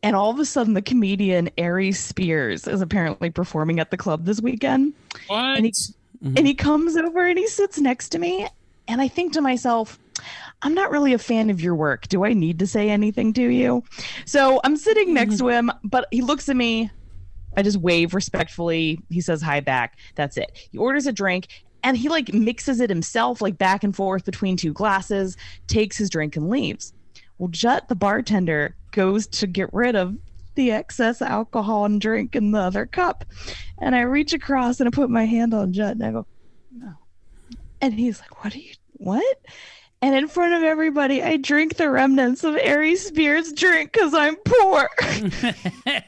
[0.03, 4.25] And all of a sudden, the comedian Aries Spears is apparently performing at the club
[4.25, 4.93] this weekend.
[5.25, 5.57] What?
[5.57, 6.37] And he, mm-hmm.
[6.37, 8.47] and he comes over and he sits next to me.
[8.87, 9.97] And I think to myself,
[10.61, 12.07] I'm not really a fan of your work.
[12.07, 13.83] Do I need to say anything to you?
[14.25, 15.47] So I'm sitting next mm-hmm.
[15.47, 16.91] to him, but he looks at me.
[17.57, 18.99] I just wave respectfully.
[19.09, 19.97] He says hi back.
[20.15, 20.51] That's it.
[20.71, 21.47] He orders a drink
[21.83, 25.37] and he like mixes it himself, like back and forth between two glasses,
[25.67, 26.93] takes his drink and leaves.
[27.37, 30.17] Well, Jut, the bartender, goes to get rid of
[30.55, 33.25] the excess alcohol and drink in the other cup.
[33.77, 36.25] And I reach across and I put my hand on Jut and I go,
[36.71, 36.93] no.
[37.81, 39.37] And he's like, what are you, what?
[40.05, 44.35] And in front of everybody, I drink the remnants of Aries Spears' drink because I'm
[44.45, 44.87] poor.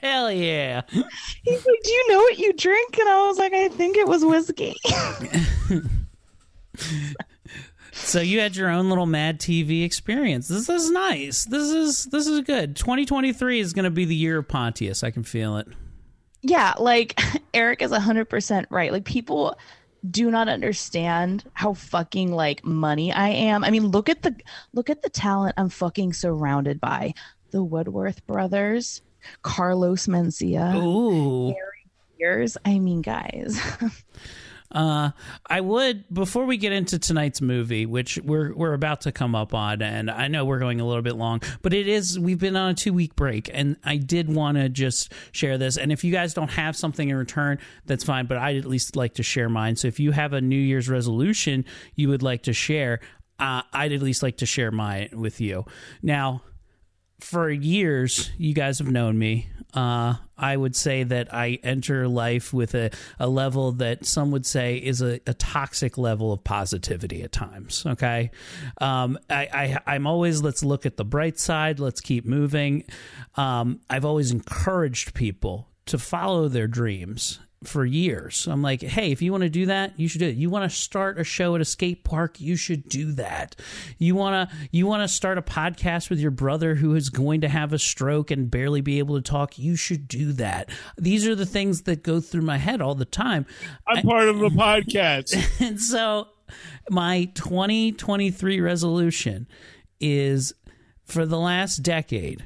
[0.03, 0.83] Hell yeah.
[0.91, 2.99] He's like, Do you know what you drink?
[2.99, 4.75] And I was like, I think it was whiskey.
[7.91, 10.47] So you had your own little Mad TV experience.
[10.47, 11.45] This is nice.
[11.45, 12.75] This is this is good.
[12.75, 15.03] 2023 is going to be the year of Pontius.
[15.03, 15.67] I can feel it.
[16.43, 17.19] yeah, like
[17.55, 18.91] Eric is 100% right.
[18.91, 19.57] Like, people
[20.09, 23.63] do not understand how fucking like money I am.
[23.63, 24.35] I mean, look at the
[24.73, 27.13] look at the talent I'm fucking surrounded by.
[27.51, 29.01] The Woodworth brothers,
[29.41, 31.55] Carlos Mencia, Ooh.
[32.19, 32.57] Years.
[32.65, 33.59] I mean, guys.
[34.71, 35.11] Uh,
[35.49, 39.53] I would before we get into tonight's movie, which we're we're about to come up
[39.53, 42.57] on, and I know we're going a little bit long, but it is we've been
[42.57, 45.77] on a two week break, and I did want to just share this.
[45.77, 48.25] And if you guys don't have something in return, that's fine.
[48.25, 49.77] But I'd at least like to share mine.
[49.77, 51.63] So if you have a New Year's resolution
[51.95, 52.99] you would like to share,
[53.39, 55.65] uh, I'd at least like to share mine with you.
[56.01, 56.41] Now,
[57.19, 59.49] for years, you guys have known me.
[59.73, 64.45] Uh, I would say that I enter life with a, a level that some would
[64.45, 67.85] say is a, a toxic level of positivity at times.
[67.85, 68.31] Okay.
[68.79, 72.85] Um, I, I, I'm always, let's look at the bright side, let's keep moving.
[73.35, 78.47] Um, I've always encouraged people to follow their dreams for years.
[78.47, 80.35] I'm like, hey, if you want to do that, you should do it.
[80.35, 83.55] You want to start a show at a skate park, you should do that.
[83.97, 87.41] You want to you want to start a podcast with your brother who is going
[87.41, 90.69] to have a stroke and barely be able to talk, you should do that.
[90.97, 93.45] These are the things that go through my head all the time.
[93.87, 95.35] I'm part of the podcast.
[95.59, 96.27] and so
[96.89, 99.47] my 2023 resolution
[99.99, 100.53] is
[101.05, 102.45] for the last decade,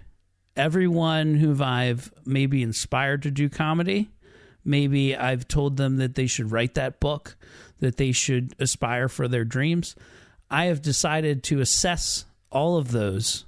[0.55, 4.09] everyone who I've maybe inspired to do comedy,
[4.64, 7.36] maybe I've told them that they should write that book,
[7.80, 9.95] that they should aspire for their dreams.
[10.49, 13.45] I have decided to assess all of those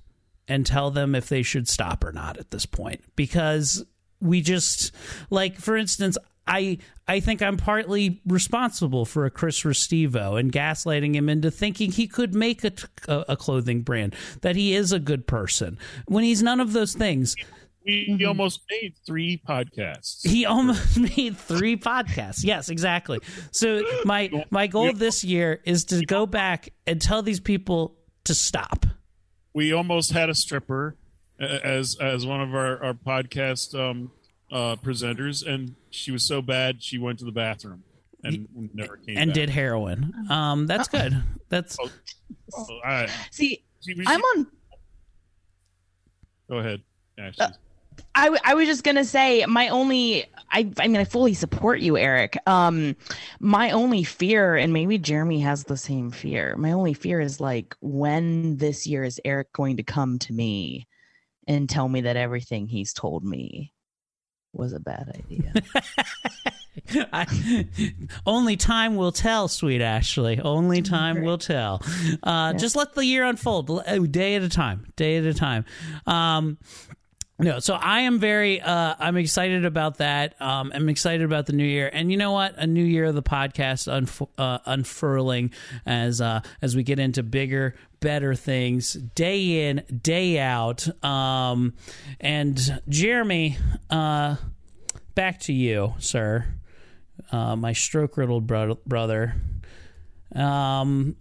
[0.48, 3.86] and tell them if they should stop or not at this point because
[4.22, 4.92] we just
[5.30, 11.16] like for instance I I think I'm partly responsible for a Chris Restivo and gaslighting
[11.16, 12.74] him into thinking he could make a,
[13.08, 16.94] a, a clothing brand that he is a good person when he's none of those
[16.94, 17.36] things.
[17.86, 20.26] We almost made three podcasts.
[20.28, 22.44] He almost made three podcasts.
[22.44, 23.20] Yes, exactly.
[23.52, 28.34] So my my goal this year is to go back and tell these people to
[28.34, 28.86] stop.
[29.54, 30.96] We almost had a stripper
[31.40, 34.12] as as one of our our podcast um,
[34.52, 37.84] uh, presenters, and she was so bad she went to the bathroom
[38.24, 39.36] and never came and back.
[39.36, 40.14] did heroin.
[40.30, 41.22] Um, that's good.
[41.50, 44.48] That's Oh, I- See, she- she- I'm on
[46.50, 46.82] Go ahead,
[47.18, 47.48] Ashley.
[48.16, 51.80] I, w- I was just gonna say my only I I mean I fully support
[51.80, 52.38] you Eric.
[52.48, 52.96] Um
[53.40, 56.56] my only fear and maybe Jeremy has the same fear.
[56.58, 60.88] My only fear is like when this year is Eric going to come to me
[61.48, 63.74] and tell me that everything he's told me
[64.54, 65.54] was a bad idea.
[67.12, 67.68] I,
[68.26, 70.40] only time will tell, sweet Ashley.
[70.40, 71.82] Only time will tell.
[72.22, 75.66] Uh, Just let the year unfold, uh, day at a time, day at a time.
[76.06, 76.58] Um,
[77.44, 80.42] No, so I am very uh I'm excited about that.
[80.42, 81.90] Um I'm excited about the new year.
[81.92, 82.56] And you know what?
[82.58, 85.52] A new year of the podcast unf- uh, unfurling
[85.86, 90.88] as uh as we get into bigger, better things day in, day out.
[91.04, 91.74] Um
[92.22, 93.58] and Jeremy,
[93.90, 94.38] uh
[95.14, 96.46] back to you, sir.
[97.30, 99.36] Uh my stroke-riddled bro- brother.
[100.34, 101.18] Um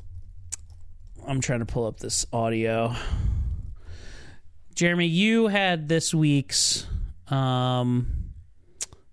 [1.26, 2.94] I'm trying to pull up this audio.
[4.74, 6.86] Jeremy, you had this week's
[7.28, 8.06] um,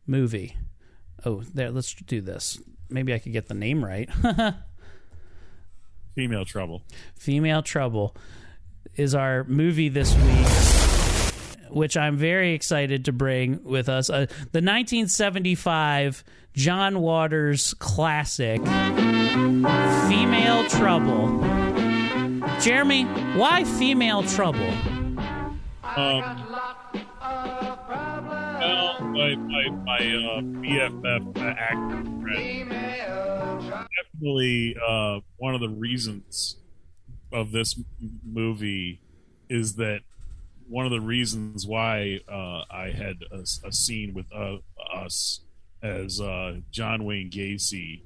[0.08, 0.56] movie.
[1.26, 1.72] Oh, there.
[1.72, 2.60] Let's do this.
[2.90, 4.10] Maybe I could get the name right.
[6.16, 6.84] Female Trouble.
[7.18, 8.16] Female Trouble
[8.96, 14.10] is our movie this week, which I'm very excited to bring with us.
[14.10, 21.40] Uh, the 1975 John Waters classic, Female Trouble.
[22.60, 23.04] Jeremy,
[23.38, 24.99] why Female Trouble?
[25.96, 26.46] Um,
[28.60, 32.70] well, my my, my uh, BFF uh, actor friend,
[34.04, 36.58] definitely uh, one of the reasons
[37.34, 39.02] of this m- movie
[39.50, 40.02] is that
[40.68, 44.58] one of the reasons why uh, I had a, a scene with uh,
[44.94, 45.42] us
[45.82, 48.04] as uh, John Wayne Gacy,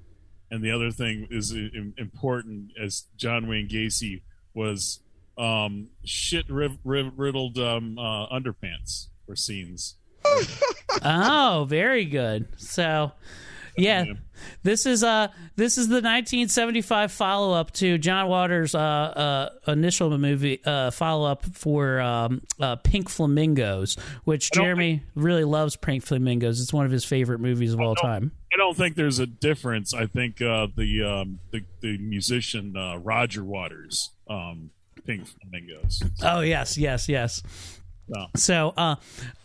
[0.49, 1.53] and the other thing is
[1.97, 4.21] important as John Wayne Gacy
[4.53, 5.02] was
[5.37, 9.95] um, shit riv- riv- riddled um, uh, underpants for scenes.
[11.03, 12.47] oh, very good.
[12.57, 13.11] So,
[13.77, 14.05] yeah,
[14.61, 20.15] this is uh this is the 1975 follow up to John Waters' uh, uh initial
[20.17, 25.75] movie uh follow up for um uh, Pink Flamingos, which Jeremy really loves.
[25.75, 26.61] Pink Flamingos.
[26.61, 28.31] It's one of his favorite movies of all time.
[28.53, 29.93] I don't think there's a difference.
[29.93, 34.69] I think uh, the um, the the musician uh, Roger Waters, um,
[35.05, 36.01] Pink Flamingos.
[36.23, 37.72] Oh yes, yes, yes.
[38.35, 38.95] So, uh,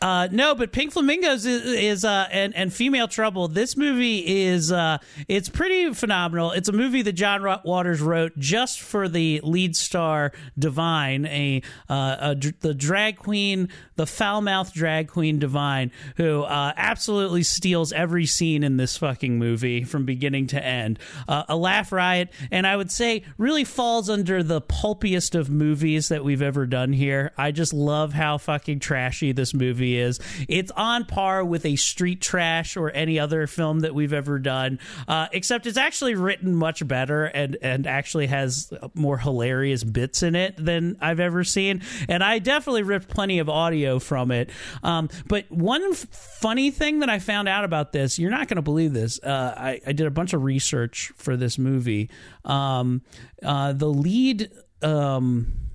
[0.02, 3.48] uh, no, but Pink Flamingos is, is uh, and and Female Trouble.
[3.48, 4.98] This movie is uh,
[5.28, 6.50] it's pretty phenomenal.
[6.52, 12.16] It's a movie that John Waters wrote just for the lead star Divine, a, uh,
[12.20, 18.26] a the drag queen, the foul mouthed drag queen Divine, who uh, absolutely steals every
[18.26, 20.98] scene in this fucking movie from beginning to end.
[21.28, 26.08] Uh, a laugh riot, and I would say really falls under the pulpiest of movies
[26.08, 27.32] that we've ever done here.
[27.36, 30.18] I just love how fucking trashy this movie is.
[30.48, 34.78] It's on par with a street trash or any other film that we've ever done,
[35.06, 40.34] uh, except it's actually written much better and and actually has more hilarious bits in
[40.34, 41.82] it than I've ever seen.
[42.08, 44.48] And I definitely ripped plenty of audio from it.
[44.82, 48.56] Um, but one f- funny thing that I found out about this, you're not going
[48.56, 49.22] to believe this.
[49.22, 52.08] Uh, I, I did a bunch of research for this movie.
[52.46, 53.02] Um,
[53.42, 54.50] uh, the lead.
[54.80, 55.67] Um,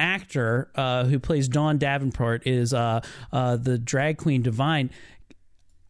[0.00, 3.00] actor uh, who plays Dawn Davenport is uh,
[3.32, 4.90] uh, the drag queen Divine.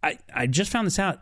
[0.03, 1.21] I I just found this out.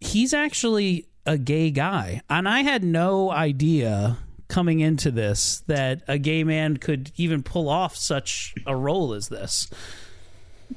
[0.00, 4.18] He's actually a gay guy, and I had no idea
[4.48, 9.28] coming into this that a gay man could even pull off such a role as
[9.28, 9.70] this.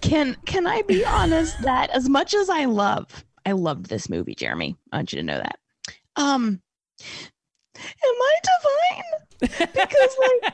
[0.02, 4.36] Can can I be honest that as much as I love I loved this movie,
[4.36, 4.78] Jeremy.
[4.92, 5.60] I want you to know that.
[6.16, 6.62] Um
[7.76, 9.04] am I divine?
[9.50, 10.54] Because like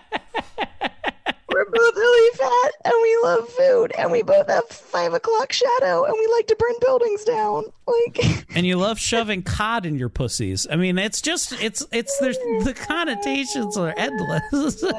[1.52, 6.06] we're both really fat and we love food and we both have five o'clock shadow
[6.06, 7.66] and we like to burn buildings down.
[7.88, 10.68] Like And you love shoving cod in your pussies.
[10.70, 14.84] I mean, it's just it's it's there's the connotations are endless.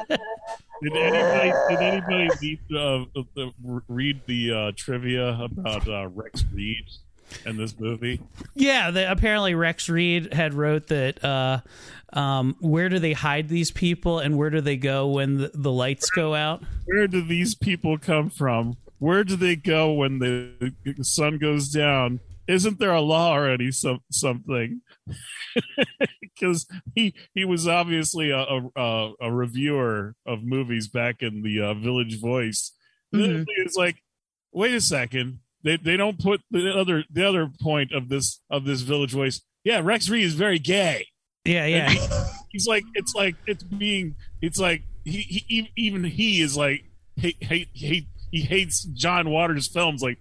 [0.81, 3.51] Did anybody did anybody read, uh, the,
[3.87, 6.85] read the uh, trivia about uh, Rex Reed
[7.45, 8.21] and this movie?
[8.53, 11.23] Yeah, the, apparently Rex Reed had wrote that.
[11.23, 11.61] Uh,
[12.13, 15.71] um, where do they hide these people, and where do they go when the, the
[15.71, 16.63] lights go out?
[16.85, 18.75] Where do these people come from?
[18.99, 22.19] Where do they go when the sun goes down?
[22.47, 23.71] Isn't there a law already?
[23.71, 24.81] Some something
[26.21, 31.73] because he he was obviously a, a a reviewer of movies back in the uh,
[31.75, 32.73] Village Voice.
[33.13, 33.45] Mhm.
[33.57, 34.03] It's like,
[34.51, 38.65] wait a second, they they don't put the other the other point of this of
[38.65, 39.41] this Village Voice.
[39.63, 41.07] Yeah, Rex Reed is very gay.
[41.45, 41.89] Yeah, yeah.
[42.49, 46.83] He's like it's like it's being it's like he, he even he is like
[47.15, 50.17] hate hate hate he hates John Waters films like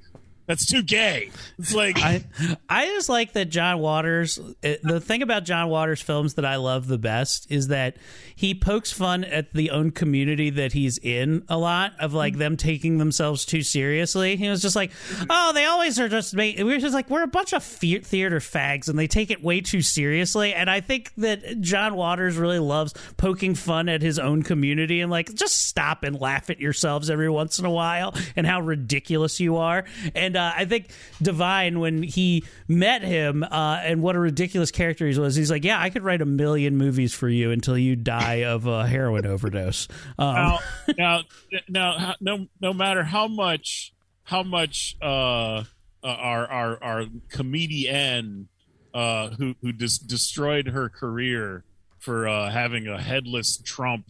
[0.50, 1.30] That's too gay.
[1.60, 2.24] It's like I
[2.68, 4.36] I just like that John Waters.
[4.62, 7.96] The thing about John Waters films that I love the best is that
[8.34, 12.56] he pokes fun at the own community that he's in a lot of like them
[12.56, 14.34] taking themselves too seriously.
[14.34, 14.90] He was just like,
[15.28, 16.34] oh, they always are just.
[16.34, 16.50] Ma-.
[16.58, 19.82] we're just like, we're a bunch of theater fags, and they take it way too
[19.82, 20.52] seriously.
[20.52, 25.12] And I think that John Waters really loves poking fun at his own community and
[25.12, 29.38] like just stop and laugh at yourselves every once in a while and how ridiculous
[29.38, 29.84] you are.
[30.16, 35.06] And uh, I think Divine, when he met him uh, and what a ridiculous character
[35.06, 37.96] he was, he's like, yeah, I could write a million movies for you until you
[37.96, 39.88] die of a heroin overdose.
[40.18, 40.58] Um, now,
[40.98, 41.22] now,
[41.68, 43.92] now, no, no matter how much,
[44.24, 45.64] how much uh,
[46.02, 48.48] uh, our our our comedian
[48.94, 51.64] uh, who who just destroyed her career
[51.98, 54.06] for uh, having a headless Trump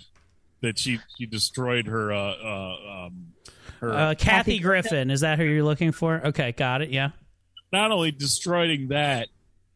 [0.61, 3.33] that she she destroyed her uh, uh, um,
[3.81, 6.21] her uh, Kathy Griffin, is that who you're looking for?
[6.29, 6.91] Okay, got it.
[6.91, 7.11] Yeah.
[7.73, 9.29] not only destroying that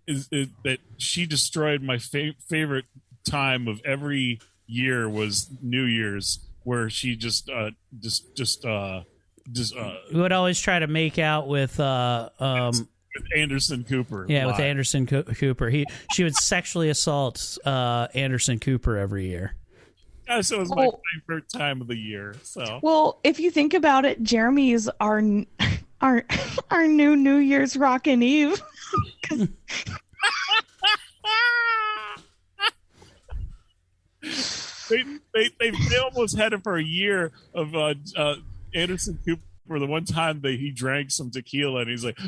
[0.06, 2.84] is, is that she destroyed my fa- favorite
[3.28, 9.02] time of every year was New Year's where she just uh just just uh
[9.52, 12.72] just uh We would always try to make out with uh um
[13.14, 14.58] with Anderson Cooper yeah with.
[14.60, 15.68] Anderson Co- Cooper.
[15.70, 19.54] He she would sexually assault uh Anderson Cooper every year.
[20.42, 22.34] So it was my favorite time of the year.
[22.42, 25.22] So Well, if you think about it, Jeremy's our
[26.00, 26.24] our
[26.70, 28.62] our new New Year's Rockin' Eve.
[34.88, 35.04] they,
[35.34, 38.36] they they they almost had it for a year of uh, uh
[38.74, 39.42] Anderson Cooper.
[39.66, 42.18] For the one time that he drank some tequila and he's like,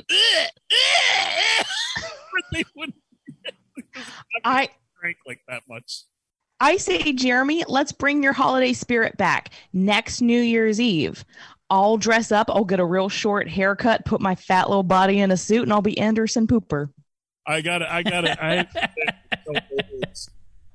[2.50, 2.96] they wouldn't
[4.42, 4.70] I
[5.00, 6.04] drink like that much.
[6.60, 9.50] I say, Jeremy, let's bring your holiday spirit back.
[9.72, 11.24] Next New Year's Eve,
[11.68, 12.48] I'll dress up.
[12.48, 15.72] I'll get a real short haircut, put my fat little body in a suit, and
[15.72, 16.90] I'll be Anderson Pooper.
[17.46, 17.88] I got it.
[17.90, 18.38] I got it.
[18.40, 18.66] I,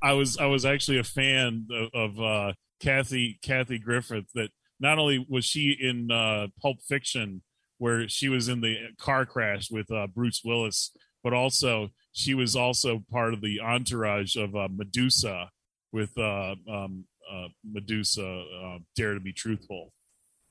[0.01, 4.25] I was I was actually a fan of, of uh, Kathy Kathy Griffith.
[4.35, 7.41] That not only was she in uh, Pulp Fiction,
[7.77, 10.91] where she was in the car crash with uh, Bruce Willis,
[11.23, 15.49] but also she was also part of the entourage of uh, Medusa
[15.91, 19.91] with uh, um, uh, Medusa uh, Dare to Be Truthful.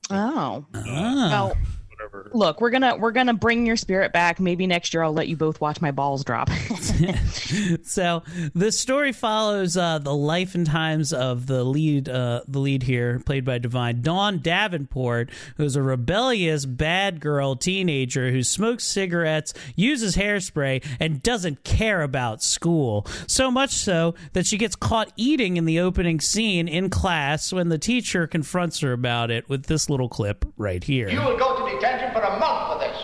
[0.09, 0.65] Oh.
[0.75, 1.29] Ah.
[1.31, 1.57] Well,
[2.01, 2.31] Whatever.
[2.33, 4.39] look, we're gonna we're gonna bring your spirit back.
[4.39, 6.49] Maybe next year I'll let you both watch my balls drop.
[7.83, 8.23] so
[8.55, 13.19] the story follows uh, the life and times of the lead, uh, the lead here,
[13.19, 20.15] played by Divine Dawn Davenport, who's a rebellious bad girl teenager who smokes cigarettes, uses
[20.15, 23.05] hairspray, and doesn't care about school.
[23.27, 27.69] So much so that she gets caught eating in the opening scene in class when
[27.69, 31.09] the teacher confronts her about it with this little clip right here.
[31.09, 33.03] You will go to detention for a month for this.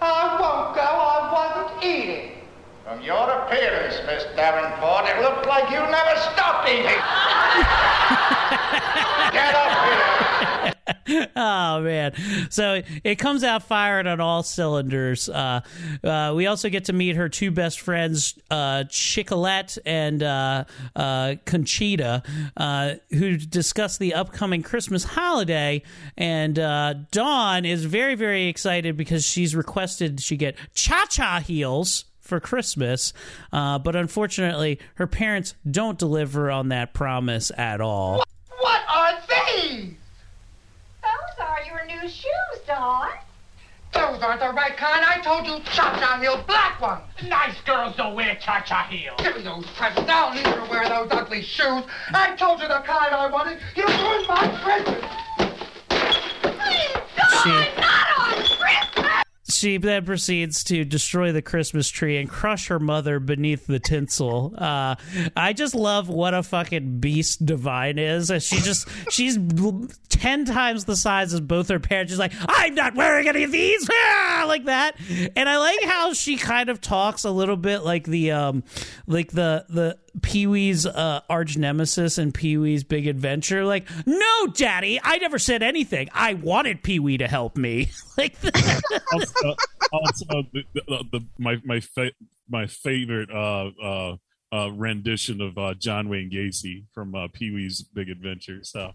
[0.00, 0.82] I won't go.
[0.82, 2.32] I wasn't eating.
[2.84, 6.84] From your appearance, Miss Davenport, it looked like you never stopped eating.
[9.32, 10.09] Get up here.
[11.36, 12.12] oh man
[12.50, 15.60] so it comes out firing on all cylinders uh,
[16.04, 20.64] uh, we also get to meet her two best friends uh, chiclette and uh,
[20.96, 22.24] uh, concetta
[22.56, 25.82] uh, who discuss the upcoming christmas holiday
[26.16, 26.54] and
[27.10, 33.12] dawn is very very excited because she's requested she get cha-cha heels for Christmas,
[33.52, 38.22] uh, but unfortunately, her parents don't deliver on that promise at all.
[38.60, 39.94] What are these?
[41.40, 43.08] Those are your new shoes, Dawn.
[43.94, 45.04] Those aren't the right kind.
[45.04, 47.02] I told you cha-cha heels, black ones.
[47.26, 49.18] Nice girls don't wear cha-cha heels.
[49.22, 50.08] Give me those presents.
[50.10, 51.84] I don't need you to wear those ugly shoes.
[52.12, 53.58] I told you the kind I wanted.
[53.74, 55.04] You ruined my Christmas.
[57.42, 58.09] She- Not on Christmas!
[59.60, 64.54] She then proceeds to destroy the Christmas tree and crush her mother beneath the tinsel.
[64.56, 64.96] Uh,
[65.36, 68.32] I just love what a fucking beast Divine is.
[68.42, 69.38] She just she's
[70.08, 72.10] ten times the size as both her parents.
[72.12, 74.44] She's like, I'm not wearing any of these, Ah!
[74.46, 74.96] like that.
[75.34, 78.64] And I like how she kind of talks a little bit like the um,
[79.06, 83.64] like the the Pee Wee's uh, arch nemesis and Pee Wee's Big Adventure.
[83.64, 86.08] Like, no, Daddy, I never said anything.
[86.12, 87.90] I wanted Pee Wee to help me.
[88.18, 88.36] like,
[89.12, 89.54] also,
[89.92, 92.12] also the, the, the, my my fa-
[92.48, 94.16] my favorite uh, uh,
[94.52, 98.58] uh, rendition of uh, John Wayne Gacy from uh, Pee Wee's Big Adventure.
[98.62, 98.92] So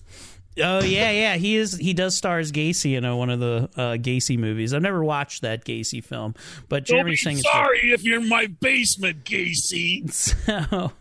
[0.57, 1.35] Oh yeah, yeah.
[1.35, 1.75] He is.
[1.77, 4.73] He does star as Gacy in uh, one of the uh, Gacy movies.
[4.73, 6.33] I've never watched that Gacy film,
[6.69, 7.37] but Don't Jeremy be Singh.
[7.37, 10.11] sorry if you're in my basement, Gacy.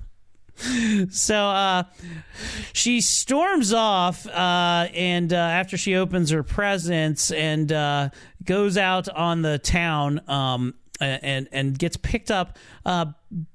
[0.57, 1.82] So, so uh,
[2.72, 8.11] she storms off, uh, and uh, after she opens her presents and uh,
[8.44, 13.07] goes out on the town um, and and gets picked up uh,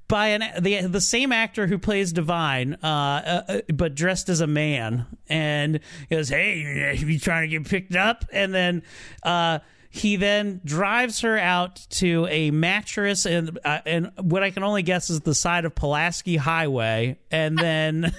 [0.09, 4.47] by an the the same actor who plays Divine, uh, uh, but dressed as a
[4.47, 5.79] man, and
[6.09, 8.83] goes, "Hey, you trying to get picked up?" And then.
[9.23, 9.59] Uh,
[9.91, 14.83] he then drives her out to a mattress and uh, and what I can only
[14.83, 18.13] guess is the side of Pulaski Highway, and then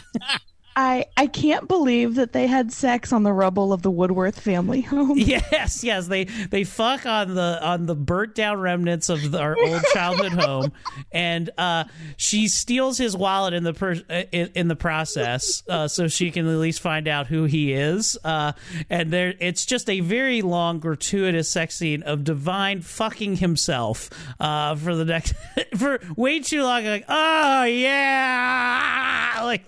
[0.76, 4.82] I I can't believe that they had sex on the rubble of the Woodworth family
[4.82, 5.16] home.
[5.26, 9.56] Yes, yes, they they fuck on the on the burnt down remnants of the, our
[9.58, 10.72] old childhood home,
[11.10, 11.84] and uh,
[12.16, 14.02] she steals his wallet in the per-
[14.32, 18.18] in, in the process, uh, so she can at least find out who he is.
[18.22, 18.52] Uh,
[18.90, 24.76] and there, it's just a very long, gratuitous sex scene of Divine fucking himself uh,
[24.76, 25.34] for the next
[25.76, 26.84] for way too long.
[26.84, 29.66] Like, oh yeah, like.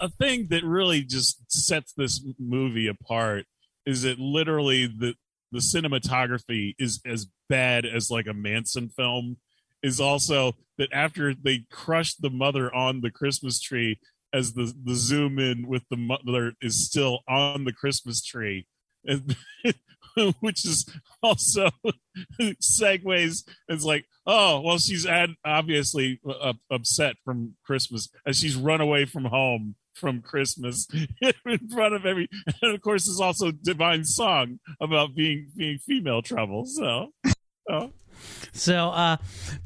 [0.00, 3.46] A thing that really just sets this movie apart
[3.86, 5.14] is that literally the
[5.50, 9.36] the cinematography is as bad as like a Manson film.
[9.80, 14.00] Is also that after they crushed the mother on the Christmas tree,
[14.32, 18.66] as the the zoom in with the mother is still on the Christmas tree,
[19.04, 19.36] and,
[20.40, 20.88] which is
[21.22, 21.70] also
[22.40, 23.44] segues.
[23.68, 29.04] It's like, oh, well, she's ad- obviously uh, upset from Christmas as she's run away
[29.04, 30.86] from home from Christmas
[31.44, 32.28] in front of every.
[32.62, 36.64] And of course, there's also Divine Song about being being female trouble.
[36.66, 37.12] So.
[37.68, 37.92] so.
[38.52, 39.18] So uh,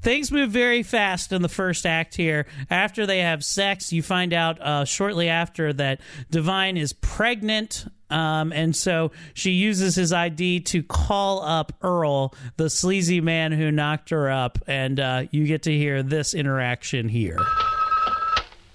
[0.02, 2.46] things move very fast in the first act here.
[2.68, 7.86] After they have sex, you find out uh, shortly after that Divine is pregnant.
[8.12, 13.70] Um, and so she uses his ID to call up Earl, the sleazy man who
[13.70, 14.58] knocked her up.
[14.66, 17.38] And uh, you get to hear this interaction here.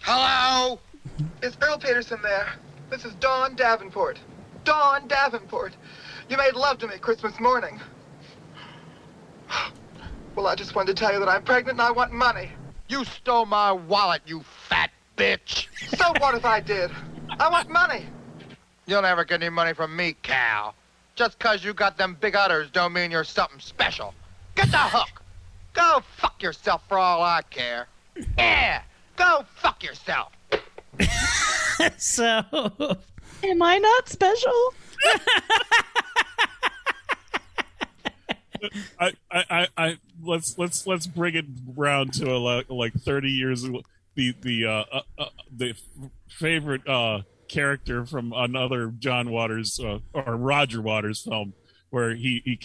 [0.01, 0.79] Hello?
[1.41, 2.47] Is Earl Peterson there?
[2.89, 4.19] This is Dawn Davenport.
[4.63, 5.75] Dawn Davenport.
[6.29, 7.79] You made love to me Christmas morning.
[10.35, 12.51] Well, I just wanted to tell you that I'm pregnant and I want money.
[12.89, 15.65] You stole my wallet, you fat bitch.
[15.97, 16.91] So what if I did?
[17.39, 18.05] I want money.
[18.87, 20.73] You'll never get any money from me, Cal.
[21.15, 24.13] Just 'cause you got them big udders don't mean you're something special.
[24.55, 25.21] Get the hook.
[25.73, 27.87] Go fuck yourself for all I care.
[28.37, 28.81] Yeah,
[29.15, 30.31] go fuck yourself.
[31.97, 32.41] so.
[33.43, 34.73] Am I not special?
[38.99, 43.29] I, I, I, I, let's let's let's bring it round to a, like, like thirty
[43.29, 43.63] years.
[43.63, 43.81] ago.
[44.15, 45.25] The the uh, uh, uh,
[45.55, 45.75] the
[46.27, 51.53] favorite uh, character from another John Waters uh, or Roger Waters film
[51.89, 52.59] where he he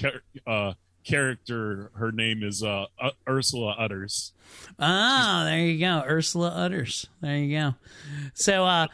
[0.46, 0.74] uh,
[1.04, 2.86] character her name is uh,
[3.28, 4.32] Ursula Utters.
[4.78, 7.06] Oh, there you go, Ursula Utters.
[7.20, 7.74] There you go.
[8.34, 8.86] So uh,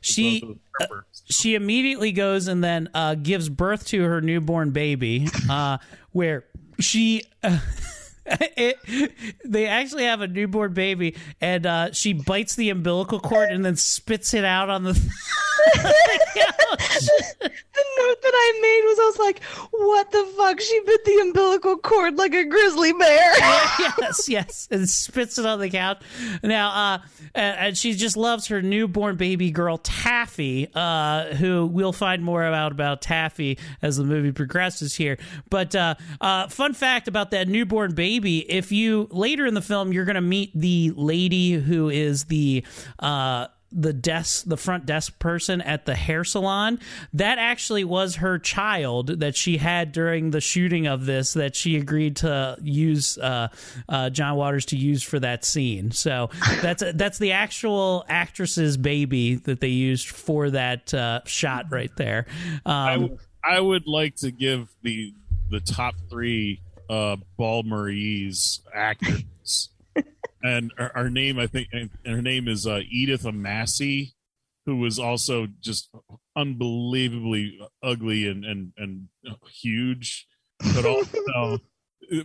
[0.00, 0.42] she
[0.80, 0.86] uh,
[1.30, 5.78] she immediately goes and then uh, gives birth to her newborn baby, uh,
[6.12, 6.44] where
[6.78, 7.24] she.
[8.60, 9.12] It,
[9.44, 13.76] they actually have a newborn baby, and uh, she bites the umbilical cord and then
[13.76, 14.94] spits it out on the.
[17.38, 20.60] the note that I made was I was like, what the fuck?
[20.60, 23.32] She bit the umbilical cord like a grizzly bear.
[23.98, 24.68] yes, yes.
[24.70, 26.02] And spits it on the couch.
[26.42, 26.98] Now, uh,
[27.34, 32.72] and, she just loves her newborn baby girl, Taffy, uh, who we'll find more about
[32.72, 35.18] about Taffy as the movie progresses here.
[35.50, 39.92] But uh, uh, fun fact about that newborn baby, if you later in the film,
[39.92, 42.64] you're going to meet the lady who is the
[42.98, 46.78] uh, the desk the front desk person at the hair salon.
[47.12, 51.76] That actually was her child that she had during the shooting of this that she
[51.76, 53.48] agreed to use uh,
[53.88, 55.90] uh, John Waters to use for that scene.
[55.90, 56.30] So
[56.62, 62.26] that's that's the actual actress's baby that they used for that uh, shot right there.
[62.64, 65.12] Um, I, w- I would like to give the
[65.50, 69.70] the top three uh, Ball Marie's actors
[70.42, 74.14] and her, her, name I think and her name is uh, Edith Massey,
[74.66, 75.90] who was also just
[76.36, 79.08] unbelievably ugly and and and
[79.50, 80.26] huge,
[80.74, 81.60] but also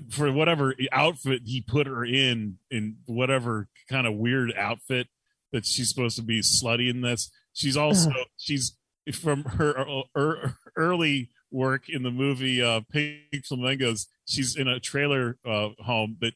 [0.10, 5.08] for whatever outfit he put her in in whatever kind of weird outfit
[5.52, 7.30] that she's supposed to be slutty in this.
[7.54, 8.76] She's also she's
[9.14, 14.08] from her, her early work in the movie uh, Pink Flamingos.
[14.26, 16.34] She's in a trailer uh, home that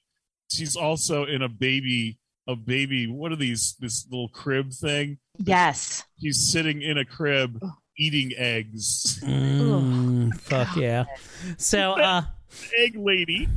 [0.49, 2.17] she's also in a baby
[2.47, 5.17] a baby what are these this little crib thing?
[5.37, 6.03] Yes.
[6.21, 7.61] She's sitting in a crib
[7.97, 9.19] eating eggs.
[9.23, 11.05] Mm, fuck yeah.
[11.57, 12.23] So uh
[12.77, 13.49] egg lady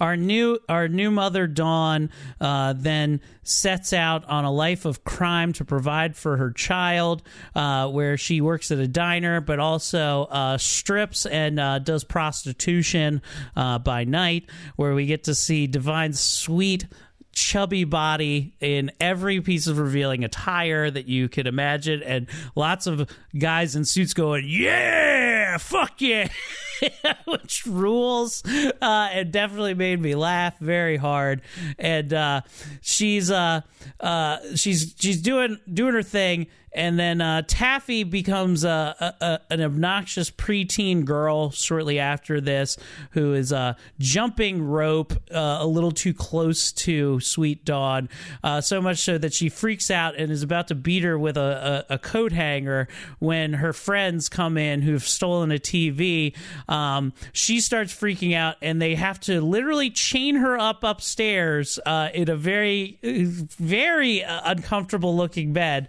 [0.00, 2.10] our new our new mother Dawn
[2.40, 7.22] uh, then sets out on a life of crime to provide for her child,
[7.54, 13.22] uh, where she works at a diner, but also uh, strips and uh, does prostitution
[13.56, 16.86] uh, by night, where we get to see Divine's sweet.
[17.34, 23.08] Chubby body in every piece of revealing attire that you could imagine, and lots of
[23.38, 26.28] guys in suits going, "Yeah, fuck yeah!"
[27.26, 31.42] which rules uh, and definitely made me laugh very hard.
[31.78, 32.42] And uh,
[32.80, 33.62] she's uh,
[34.00, 39.40] uh, she's she's doing doing her thing, and then uh, Taffy becomes a, a, a
[39.50, 42.76] an obnoxious preteen girl shortly after this,
[43.10, 48.08] who is uh, jumping rope uh, a little too close to Sweet Dawn,
[48.42, 51.36] uh, so much so that she freaks out and is about to beat her with
[51.36, 52.88] a, a, coat hanger
[53.20, 56.34] when her friends come in who've stolen a TV.
[56.68, 62.08] Um, she starts freaking out, and they have to literally chain her up upstairs uh,
[62.12, 65.88] in a very, very uh, uncomfortable looking bed.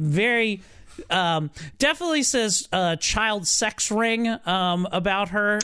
[0.00, 0.62] Very.
[1.08, 5.60] Um, definitely says uh, child sex ring um, about her.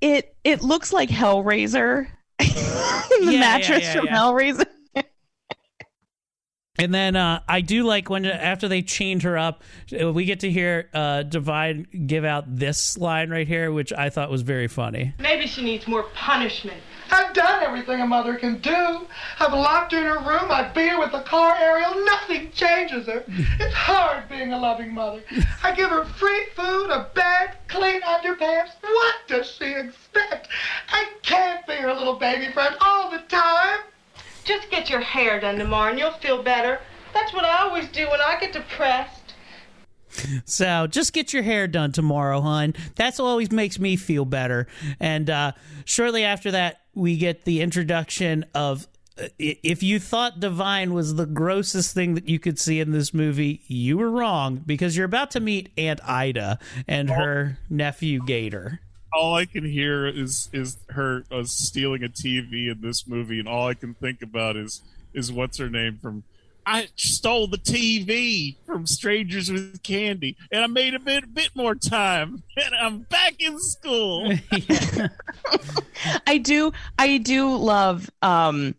[0.00, 4.16] It it looks like Hellraiser, the Yeah, mattress yeah, yeah, from yeah.
[4.16, 4.64] Hellraiser.
[6.76, 9.62] And then uh, I do like when after they chained her up,
[9.98, 14.10] uh, we get to hear uh, Divine give out this line right here, which I
[14.10, 15.14] thought was very funny.
[15.20, 16.80] Maybe she needs more punishment.
[17.14, 19.06] I've done everything a mother can do.
[19.38, 20.50] I've locked her in her room.
[20.50, 22.04] I beat her with the car aerial.
[22.04, 23.22] Nothing changes her.
[23.28, 25.22] It's hard being a loving mother.
[25.62, 28.70] I give her free food, a bed, clean underpants.
[28.82, 30.48] What does she expect?
[30.88, 33.78] I can't be her little baby friend all the time.
[34.42, 36.80] Just get your hair done tomorrow and you'll feel better.
[37.12, 39.23] That's what I always do when I get depressed.
[40.44, 42.74] So just get your hair done tomorrow, hon.
[42.96, 44.66] That's always makes me feel better.
[45.00, 45.52] And uh,
[45.84, 48.86] shortly after that, we get the introduction of.
[49.20, 53.12] uh, If you thought Divine was the grossest thing that you could see in this
[53.14, 58.80] movie, you were wrong because you're about to meet Aunt Ida and her nephew Gator.
[59.12, 63.48] all I can hear is is her uh, stealing a TV in this movie, and
[63.48, 66.24] all I can think about is is what's her name from.
[66.66, 71.74] I stole the TV from Strangers with Candy, and I made a bit bit more
[71.74, 74.32] time, and I'm back in school.
[76.26, 78.74] I do I do love um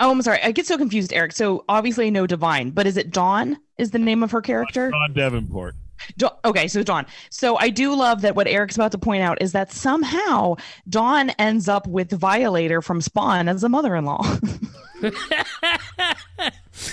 [0.00, 1.32] oh I'm sorry, I get so confused, Eric.
[1.32, 4.90] So obviously I know Divine, but is it Dawn is the name of her character?
[4.90, 5.74] Dawn Davenport.
[6.16, 7.06] Dawn, okay, so Dawn.
[7.30, 10.56] So I do love that what Eric's about to point out is that somehow
[10.88, 14.38] Dawn ends up with Violator from Spawn as a mother-in-law.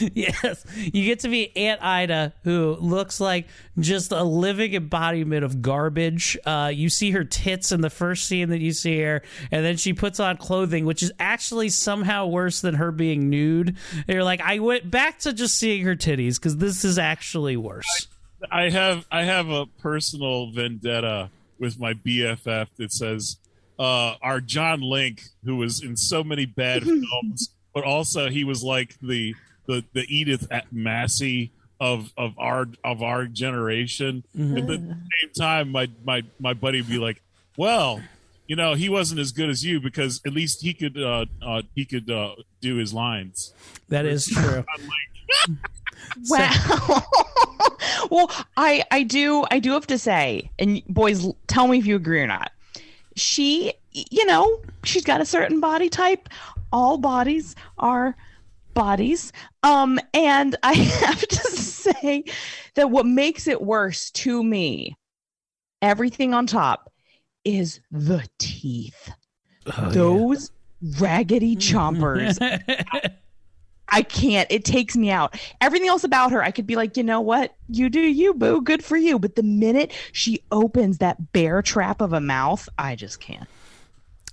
[0.13, 3.47] yes, you get to meet Aunt Ida, who looks like
[3.79, 6.37] just a living embodiment of garbage.
[6.45, 9.21] Uh, you see her tits in the first scene that you see her,
[9.51, 13.75] and then she puts on clothing, which is actually somehow worse than her being nude.
[13.93, 17.57] And you're like, I went back to just seeing her titties because this is actually
[17.57, 18.07] worse.
[18.51, 21.29] I have I have a personal vendetta
[21.59, 23.37] with my BFF that says
[23.79, 28.63] uh, our John Link, who was in so many bad films, but also he was
[28.63, 29.35] like the
[29.67, 34.23] the, the Edith Massey of of our of our generation.
[34.33, 37.21] And at the same time, my my my buddy would be like,
[37.57, 38.01] "Well,
[38.47, 41.61] you know, he wasn't as good as you because at least he could uh, uh,
[41.73, 43.53] he could uh, do his lines."
[43.89, 44.63] That is true.
[46.29, 46.51] Wow.
[48.11, 51.95] well, I I do I do have to say, and boys, tell me if you
[51.95, 52.51] agree or not.
[53.15, 56.29] She, you know, she's got a certain body type.
[56.71, 58.15] All bodies are
[58.75, 59.31] bodies.
[59.63, 62.23] Um, and I have to say
[62.75, 64.95] that what makes it worse to me,
[65.81, 66.91] everything on top,
[67.43, 69.11] is the teeth.
[69.89, 70.51] Those
[70.99, 72.37] raggedy chompers.
[73.87, 74.51] I can't.
[74.51, 75.39] It takes me out.
[75.61, 77.55] Everything else about her, I could be like, you know what?
[77.69, 78.61] You do you, boo.
[78.61, 79.19] Good for you.
[79.19, 83.47] But the minute she opens that bear trap of a mouth, I just can't.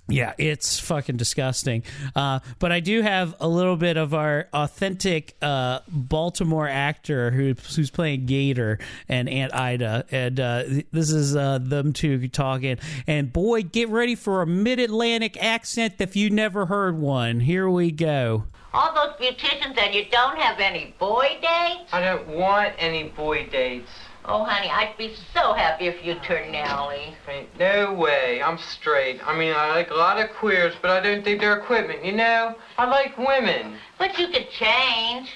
[0.09, 1.83] Yeah, it's fucking disgusting.
[2.13, 7.53] Uh, but I do have a little bit of our authentic uh, Baltimore actor who,
[7.75, 12.79] who's playing Gator and Aunt Ida, and uh, th- this is uh, them two talking.
[13.07, 17.39] And boy, get ready for a Mid Atlantic accent if you never heard one.
[17.39, 18.43] Here we go.
[18.73, 21.93] All those beauticians and you don't have any boy dates?
[21.93, 23.89] I don't want any boy dates.
[24.25, 27.13] Oh, honey, I'd be so happy if you turned Nellie.
[27.27, 27.31] Eh?
[27.31, 28.41] Ain't no way.
[28.41, 29.19] I'm straight.
[29.27, 32.13] I mean, I like a lot of queers, but I don't think they're equipment, you
[32.13, 32.55] know?
[32.77, 33.75] I like women.
[33.97, 35.29] But you could change.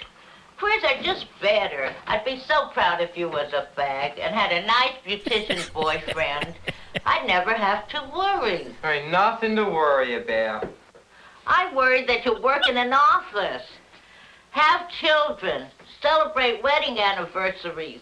[0.58, 1.94] Queers are just better.
[2.08, 6.56] I'd be so proud if you was a fag and had a nice beautician's boyfriend.
[7.06, 8.74] I'd never have to worry.
[8.82, 10.66] There ain't nothing to worry about.
[11.46, 13.64] I worry that you work in an office,
[14.52, 15.68] have children,
[16.02, 18.02] celebrate wedding anniversaries.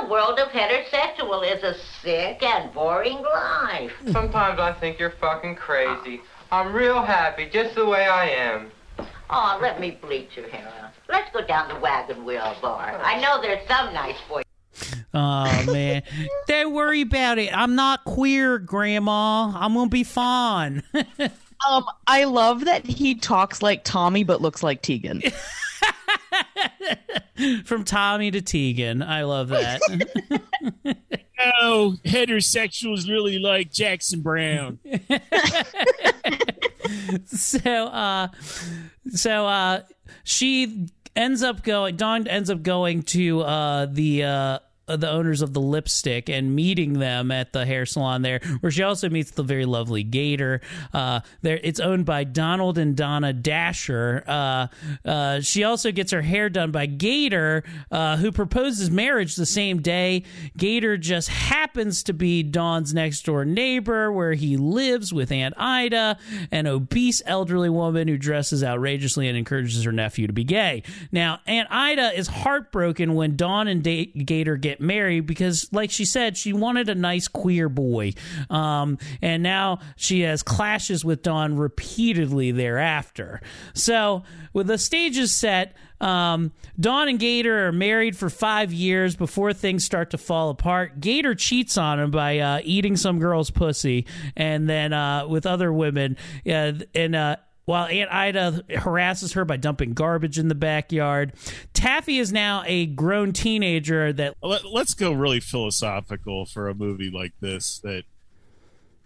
[0.00, 3.92] The world of heterosexual is a sick and boring life.
[4.10, 6.22] Sometimes I think you're fucking crazy.
[6.50, 8.70] I'm real happy just the way I am.
[9.28, 10.92] Oh, let me bleach your hair out.
[11.08, 13.00] Let's go down the wagon wheel bar.
[13.02, 14.44] I know there's some nice boys.
[15.14, 16.02] Oh man,
[16.48, 17.54] don't worry about it.
[17.54, 19.52] I'm not queer, Grandma.
[19.54, 20.82] I'm gonna be fine.
[21.68, 25.22] Um, I love that he talks like Tommy but looks like Tegan.
[27.64, 29.80] From Tommy to Tegan, I love that.
[31.60, 34.78] Oh, heterosexuals really like Jackson Browne.
[37.26, 38.28] so uh
[39.10, 39.80] so uh
[40.24, 44.58] she ends up going Dawn ends up going to uh the uh
[44.96, 48.82] the owners of the lipstick and meeting them at the hair salon there where she
[48.82, 50.60] also meets the very lovely gator.
[50.92, 54.24] Uh there it's owned by donald and donna dasher.
[54.26, 54.66] Uh
[55.04, 59.80] uh she also gets her hair done by gator uh who proposes marriage the same
[59.80, 60.24] day.
[60.56, 66.18] Gator just happens to be dawn's next door neighbor where he lives with aunt ida
[66.50, 70.82] an obese elderly woman who dresses outrageously and encourages her nephew to be gay.
[71.10, 76.04] Now aunt ida is heartbroken when dawn and da- gator get married because like she
[76.04, 78.12] said she wanted a nice queer boy.
[78.50, 83.40] Um, and now she has clashes with dawn repeatedly thereafter.
[83.74, 89.52] So with the stages set um, Dawn and Gator are married for five years before
[89.52, 91.00] things start to fall apart.
[91.00, 94.06] Gator cheats on him by uh, eating some girl's pussy,
[94.36, 99.94] and then uh, with other women, and uh, while Aunt Ida harasses her by dumping
[99.94, 101.32] garbage in the backyard.
[101.74, 104.36] Taffy is now a grown teenager that.
[104.42, 107.78] Let, us go really philosophical for a movie like this.
[107.80, 108.04] That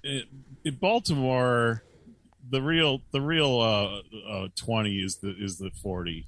[0.03, 0.27] it,
[0.65, 1.83] in Baltimore,
[2.49, 6.27] the real the real uh, uh, twenty is the is the forty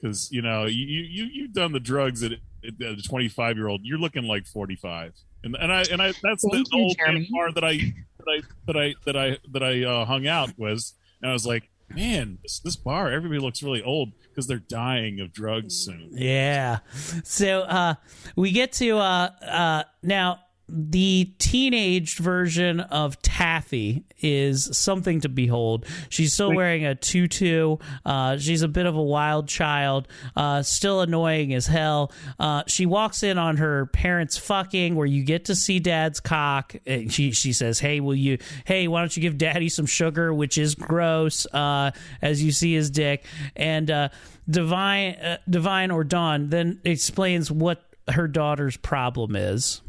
[0.00, 2.38] because you know you you you've done the drugs at, at
[2.80, 3.82] a twenty five year old.
[3.84, 5.14] You're looking like forty five,
[5.44, 7.28] and and I and I that's the Thank you, old Jeremy.
[7.30, 7.78] bar that I
[8.18, 11.46] that I that I that I that I uh, hung out was, and I was
[11.46, 16.10] like, man, this this bar everybody looks really old because they're dying of drugs soon.
[16.12, 16.78] Yeah.
[17.24, 17.94] So uh,
[18.36, 20.40] we get to uh, uh, now
[20.72, 25.86] the teenaged version of Taffy is something to behold.
[26.08, 27.76] She's still wearing a tutu.
[28.04, 32.12] Uh, she's a bit of a wild child, uh, still annoying as hell.
[32.38, 36.76] Uh, she walks in on her parents fucking, where you get to see dad's cock.
[36.86, 38.38] And she she says, "Hey, will you?
[38.64, 41.90] Hey, why don't you give daddy some sugar?" Which is gross, uh,
[42.22, 43.24] as you see his dick.
[43.56, 44.08] And uh,
[44.48, 49.82] Divine uh, Divine or Dawn then explains what her daughter's problem is.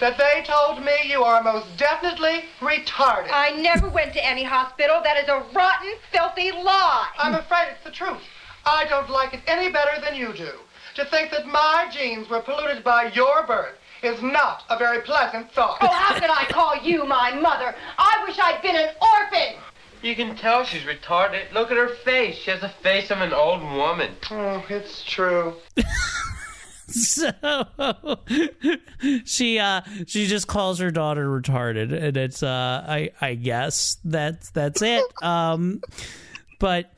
[0.00, 3.28] That they told me you are most definitely retarded.
[3.32, 5.00] I never went to any hospital.
[5.02, 7.08] That is a rotten, filthy lie.
[7.18, 8.22] I'm afraid it's the truth.
[8.66, 10.52] I don't like it any better than you do.
[10.96, 15.50] To think that my genes were polluted by your birth is not a very pleasant
[15.52, 15.78] thought.
[15.80, 17.74] Oh, how could I call you my mother?
[17.98, 19.56] I wish I'd been an orphan.
[20.02, 21.52] You can tell she's retarded.
[21.52, 22.36] Look at her face.
[22.36, 24.16] She has the face of an old woman.
[24.30, 25.54] Oh, it's true.
[27.04, 27.32] so
[29.24, 34.50] she uh she just calls her daughter retarded and it's uh i i guess that's
[34.50, 35.80] that's it um
[36.60, 36.92] but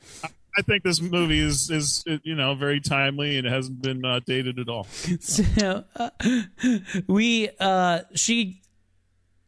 [0.57, 4.21] I think this movie is is you know very timely and it hasn't been uh,
[4.25, 4.85] dated at all.
[5.19, 6.09] so uh,
[7.07, 8.61] we uh she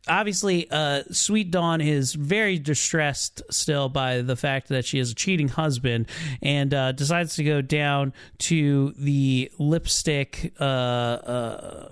[0.10, 5.16] obviously uh sweet dawn is very distressed still by the fact that she has a
[5.16, 6.07] cheating husband
[6.41, 11.89] and uh decides to go down to the lipstick uh uh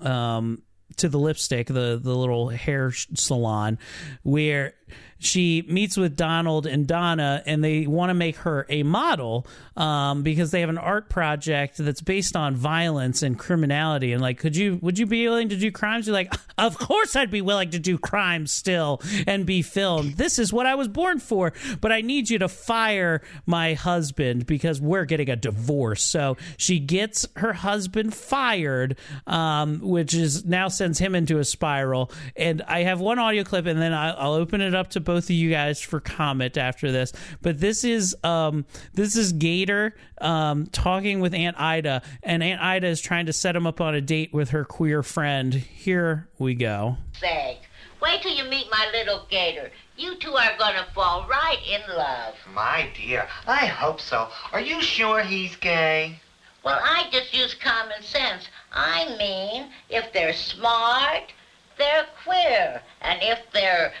[0.00, 0.62] um
[0.96, 3.78] to the lipstick the the little hair salon
[4.22, 4.74] where
[5.18, 10.22] she meets with Donald and Donna, and they want to make her a model um,
[10.22, 14.12] because they have an art project that's based on violence and criminality.
[14.12, 16.06] And like, could you would you be willing to do crimes?
[16.06, 20.14] You're like, of course I'd be willing to do crimes still and be filmed.
[20.18, 21.52] This is what I was born for.
[21.80, 26.02] But I need you to fire my husband because we're getting a divorce.
[26.02, 32.10] So she gets her husband fired, um, which is now sends him into a spiral.
[32.36, 35.24] And I have one audio clip, and then I- I'll open it up to both
[35.24, 37.12] of you guys for comment after this.
[37.42, 38.64] But this is um,
[38.94, 43.56] this is Gator um, talking with Aunt Ida, and Aunt Ida is trying to set
[43.56, 45.54] him up on a date with her queer friend.
[45.54, 46.98] Here we go.
[47.20, 47.58] Say,
[48.00, 49.70] wait till you meet my little gator.
[49.96, 52.34] You two are gonna fall right in love.
[52.52, 54.28] My dear, I hope so.
[54.52, 56.20] Are you sure he's gay?
[56.66, 58.48] Well, I just use common sense.
[58.72, 61.32] I mean, if they're smart,
[61.78, 62.82] they're queer.
[63.02, 63.92] And if they're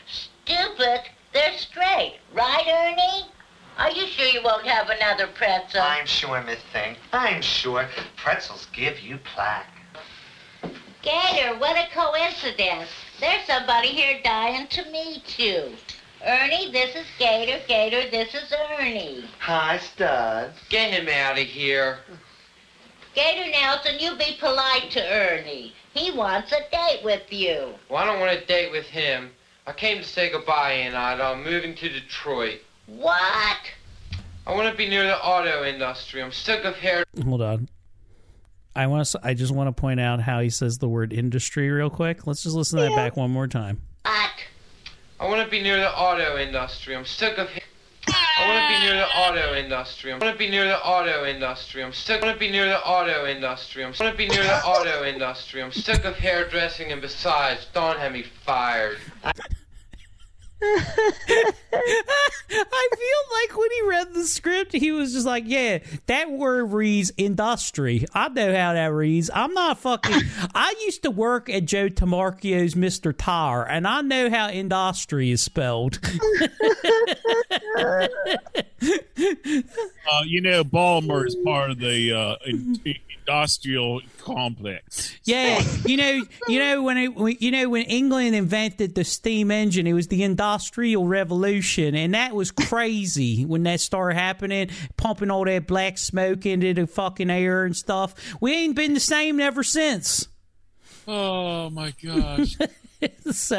[0.46, 1.00] stupid,
[1.32, 2.18] they're straight.
[2.32, 3.26] Right, Ernie?
[3.78, 5.82] Are you sure you won't have another pretzel?
[5.82, 6.96] I'm sure, Miss Thing.
[7.12, 7.88] I'm sure.
[8.16, 9.66] Pretzels give you plaque.
[11.02, 12.88] Gator, what a coincidence.
[13.20, 15.72] There's somebody here dying to meet you.
[16.24, 17.60] Ernie, this is Gator.
[17.68, 19.24] Gator, this is Ernie.
[19.40, 20.52] Hi, Stud.
[20.70, 21.98] Get him out of here.
[23.14, 25.74] Gator Nelson, you be polite to Ernie.
[25.92, 27.74] He wants a date with you.
[27.88, 29.30] Well, I don't want a date with him.
[29.66, 32.60] I came to say goodbye, and I'm moving to Detroit.
[32.86, 33.58] What?
[34.46, 36.22] I want to be near the auto industry.
[36.22, 37.04] I'm sick of hair.
[37.24, 37.68] Hold on.
[38.76, 39.20] I want to.
[39.24, 42.28] I just want to point out how he says the word industry real quick.
[42.28, 43.80] Let's just listen to that back one more time.
[44.04, 44.30] What?
[45.18, 46.94] I want to be near the auto industry.
[46.94, 47.48] I'm sick of.
[48.08, 50.12] I want to be near the auto industry.
[50.12, 51.82] I want to be near the auto industry.
[51.82, 52.22] I'm sick.
[52.22, 53.82] I want to be near the auto industry.
[53.82, 53.94] I'm.
[53.98, 55.62] Want to be near the auto industry.
[55.62, 58.98] I'm sick of hairdressing, and besides, don't have me fired.
[59.24, 59.32] I
[62.96, 67.12] feel like when he read the script, he was just like, "Yeah, that word reads
[67.16, 68.06] industry.
[68.14, 69.30] I know how that reads.
[69.34, 70.22] I'm not fucking.
[70.54, 73.14] I used to work at Joe Tamarchio's Mr.
[73.16, 75.98] Tire, and I know how industry is spelled."
[80.08, 82.78] Uh, you know, Baltimore is part of the uh, in-
[83.26, 85.16] industrial complex.
[85.24, 89.86] Yeah, you know, you know when it, you know when England invented the steam engine,
[89.86, 95.44] it was the industrial revolution, and that was crazy when that started happening, pumping all
[95.44, 98.14] that black smoke into the fucking air and stuff.
[98.40, 100.28] We ain't been the same ever since.
[101.08, 102.56] Oh my gosh.
[103.30, 103.58] so,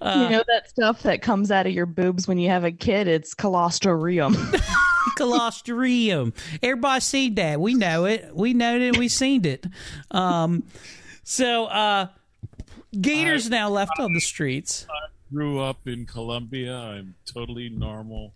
[0.00, 2.72] uh, you know that stuff that comes out of your boobs when you have a
[2.72, 3.08] kid?
[3.08, 4.34] It's colostorium.
[5.18, 6.34] colostorium.
[6.62, 7.60] Everybody seen that.
[7.60, 8.30] We know it.
[8.34, 8.96] We know it.
[8.96, 9.66] We seen it.
[10.10, 10.64] Um,
[11.24, 12.08] so, uh,
[13.00, 14.86] Gators now left on the streets.
[14.90, 16.76] I grew up in Columbia.
[16.76, 18.34] I'm totally normal.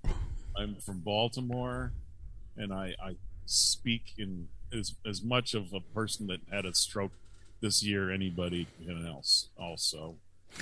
[0.57, 1.93] I'm from Baltimore,
[2.57, 7.13] and I, I speak in as as much of a person that had a stroke
[7.61, 8.67] this year anybody
[9.07, 10.17] else also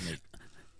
[0.05, 0.19] make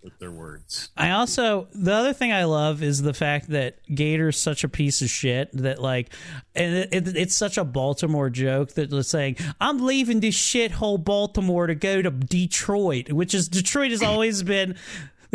[0.06, 0.90] with their words.
[0.96, 5.02] I also the other thing I love is the fact that Gator's such a piece
[5.02, 6.12] of shit that like,
[6.54, 11.02] and it, it, it's such a Baltimore joke that was saying I'm leaving this shithole
[11.02, 14.76] Baltimore to go to Detroit, which is Detroit has always been.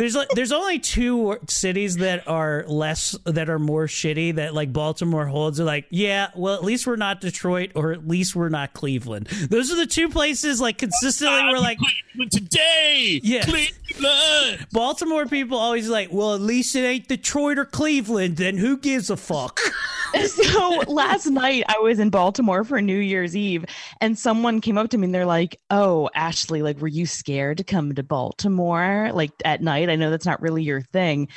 [0.02, 4.72] There's like, there's only two cities that are less that are more shitty that like
[4.72, 5.60] Baltimore holds.
[5.60, 9.28] Are like yeah well at least we're not Detroit or at least we're not Cleveland.
[9.28, 13.20] Those are the two places like consistently ah, we're like Cleveland today!
[13.22, 13.44] Yeah.
[13.44, 14.66] Cleveland!
[14.72, 18.38] Baltimore people always like well at least it ain't Detroit or Cleveland.
[18.38, 19.60] Then who gives a fuck?
[20.26, 23.64] So last night I was in Baltimore for New Year's Eve
[23.98, 27.56] and someone came up to me and they're like, "Oh, Ashley, like were you scared
[27.56, 29.88] to come to Baltimore like at night?
[29.92, 31.28] I know that's not really your thing."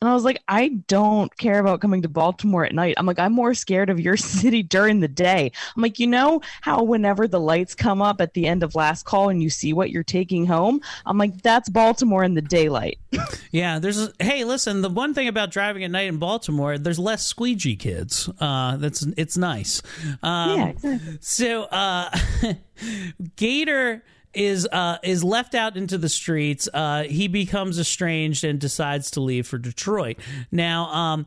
[0.00, 2.94] And I was like, I don't care about coming to Baltimore at night.
[2.98, 5.50] I'm like, I'm more scared of your city during the day.
[5.76, 9.04] I'm like, you know how whenever the lights come up at the end of last
[9.06, 12.98] call and you see what you're taking home, I'm like, that's Baltimore in the daylight.
[13.50, 13.98] Yeah, there's.
[13.98, 14.82] A, hey, listen.
[14.82, 18.28] The one thing about driving at night in Baltimore, there's less squeegee kids.
[18.38, 19.80] Uh, that's it's nice.
[20.22, 21.18] Um, Yeah, exactly.
[21.22, 22.10] So, uh,
[23.36, 24.04] Gator
[24.34, 26.68] is uh, is left out into the streets.
[26.72, 30.18] Uh, he becomes estranged and decides to leave for Detroit.
[30.50, 31.26] Now, um,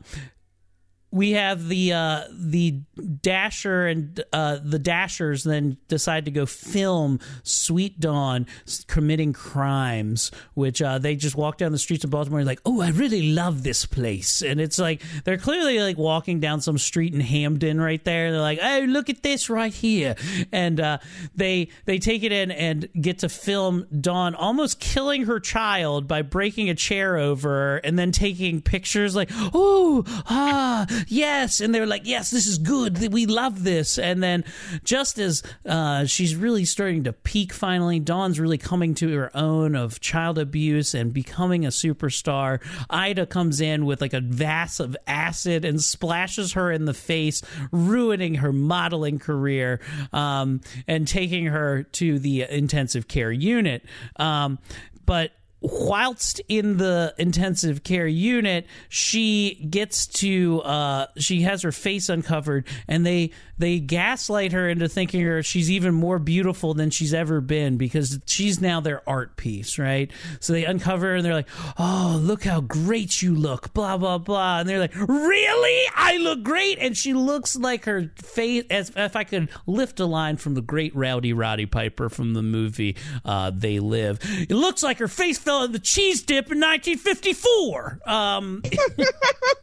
[1.12, 2.80] we have the uh, the
[3.20, 8.46] Dasher and uh, the Dashers then decide to go film Sweet Dawn
[8.86, 12.80] committing crimes, which uh, they just walk down the streets of Baltimore and like, oh,
[12.80, 17.14] I really love this place, and it's like they're clearly like walking down some street
[17.14, 18.32] in Hampden right there.
[18.32, 20.16] They're like, oh, look at this right here,
[20.50, 20.98] and uh,
[21.34, 26.22] they they take it in and get to film Dawn almost killing her child by
[26.22, 31.60] breaking a chair over and then taking pictures like, oh, ah, yes.
[31.60, 33.12] And they're like, yes, this is good.
[33.12, 33.98] We love this.
[33.98, 34.44] And then
[34.84, 39.74] just as uh, she's really starting to peak finally, Dawn's really coming to her own
[39.74, 42.60] of child abuse and becoming a superstar.
[42.90, 47.42] Ida comes in with like a vase of acid and splashes her in the face,
[47.70, 49.80] ruining her modeling career
[50.12, 53.84] um, and taking her to the intensive care unit.
[54.16, 54.58] Um,
[55.04, 55.32] but
[55.62, 62.66] whilst in the intensive care unit she gets to uh she has her face uncovered
[62.88, 67.40] and they they gaslight her into thinking her she's even more beautiful than she's ever
[67.40, 70.10] been because she's now their art piece right?
[70.40, 74.18] So they uncover her and they're like oh look how great you look blah blah
[74.18, 74.60] blah.
[74.60, 75.88] And they're like really?
[75.94, 76.78] I look great?
[76.80, 80.60] And she looks like her face as if i could lift a line from the
[80.60, 84.18] great rowdy roddy piper from the movie uh they live.
[84.22, 88.00] It looks like her face fell the cheese dip in 1954.
[88.06, 88.62] Um,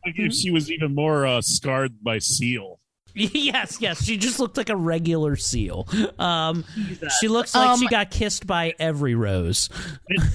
[0.06, 2.80] I guess she was even more uh, scarred by Seal.
[3.16, 5.88] yes, yes, she just looked like a regular seal.
[6.20, 6.64] Um,
[7.20, 9.70] she looks like she Um, got kissed by every rose.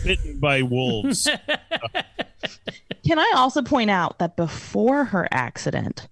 [0.04, 1.28] Bitten by wolves.
[3.06, 6.08] Can I also point out that before her accident,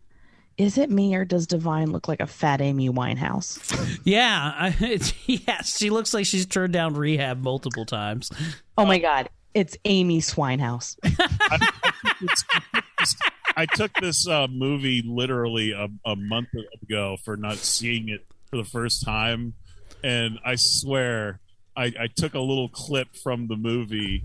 [0.56, 3.58] is it me or does Divine look like a fat Amy Winehouse?
[4.04, 4.74] Yeah, I,
[5.26, 8.30] yes, she looks like she's turned down rehab multiple times.
[8.76, 10.96] Oh my God, it's Amy Swinehouse.
[13.56, 16.48] I took this uh, movie literally a, a month
[16.82, 19.54] ago for not seeing it for the first time,
[20.02, 21.40] and I swear
[21.76, 24.24] I, I took a little clip from the movie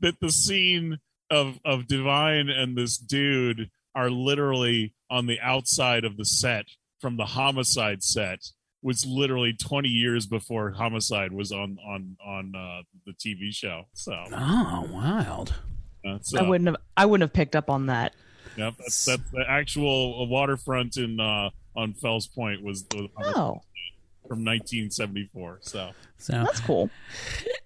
[0.00, 0.98] that the scene
[1.30, 6.66] of of Divine and this dude are literally on the outside of the set
[7.00, 8.40] from the Homicide set.
[8.82, 13.84] Was literally twenty years before Homicide was on on on uh, the TV show.
[13.94, 15.54] So Oh, wild!
[16.04, 16.76] that's, I uh, wouldn't have.
[16.94, 18.14] I wouldn't have picked up on that.
[18.58, 23.62] Yep, that's, that's the actual waterfront in uh, on Fells Point was the Oh.
[24.28, 25.60] from 1974.
[25.62, 26.90] So So That's cool.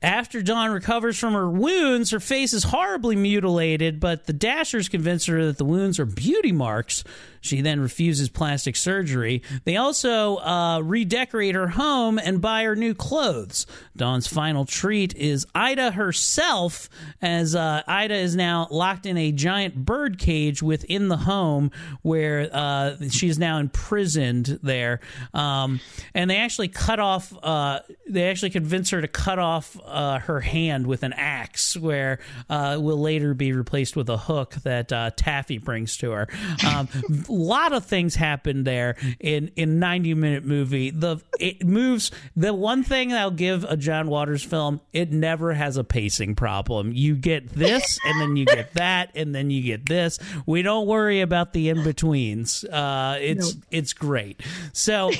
[0.03, 5.27] After Dawn recovers from her wounds, her face is horribly mutilated, but the Dashers convince
[5.27, 7.05] her that the wounds are beauty marks.
[7.41, 9.43] She then refuses plastic surgery.
[9.65, 13.67] They also uh, redecorate her home and buy her new clothes.
[13.97, 16.89] Dawn's final treat is Ida herself,
[17.23, 21.71] as uh, Ida is now locked in a giant bird cage within the home
[22.03, 25.01] where uh, she is now imprisoned there.
[25.33, 25.81] Um,
[26.15, 30.41] and they actually cut off, uh, they actually convince her to cut off uh, her
[30.41, 35.11] hand with an axe, where uh, will later be replaced with a hook that uh,
[35.17, 36.29] Taffy brings to her.
[36.67, 36.89] Um,
[37.29, 40.91] a lot of things happen there in in 90 minute movie.
[40.91, 42.11] The it moves.
[42.37, 46.93] The one thing I'll give a John Waters film, it never has a pacing problem.
[46.93, 50.19] You get this, and then you get that, and then you get this.
[50.47, 52.65] We don't worry about the in betweens.
[52.65, 54.43] Uh, it's it's great.
[54.73, 55.11] So.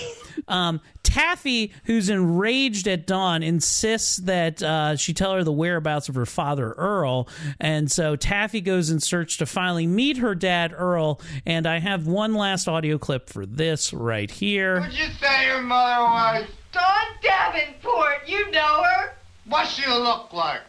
[0.47, 6.15] Um, Taffy, who's enraged at Dawn, insists that uh, she tell her the whereabouts of
[6.15, 7.27] her father, Earl.
[7.59, 11.21] And so Taffy goes in search to finally meet her dad, Earl.
[11.47, 14.81] And I have one last audio clip for this right here.
[14.81, 16.47] What'd you say your mother was?
[16.71, 19.15] Dawn Davenport, you know her.
[19.47, 20.61] What she look like?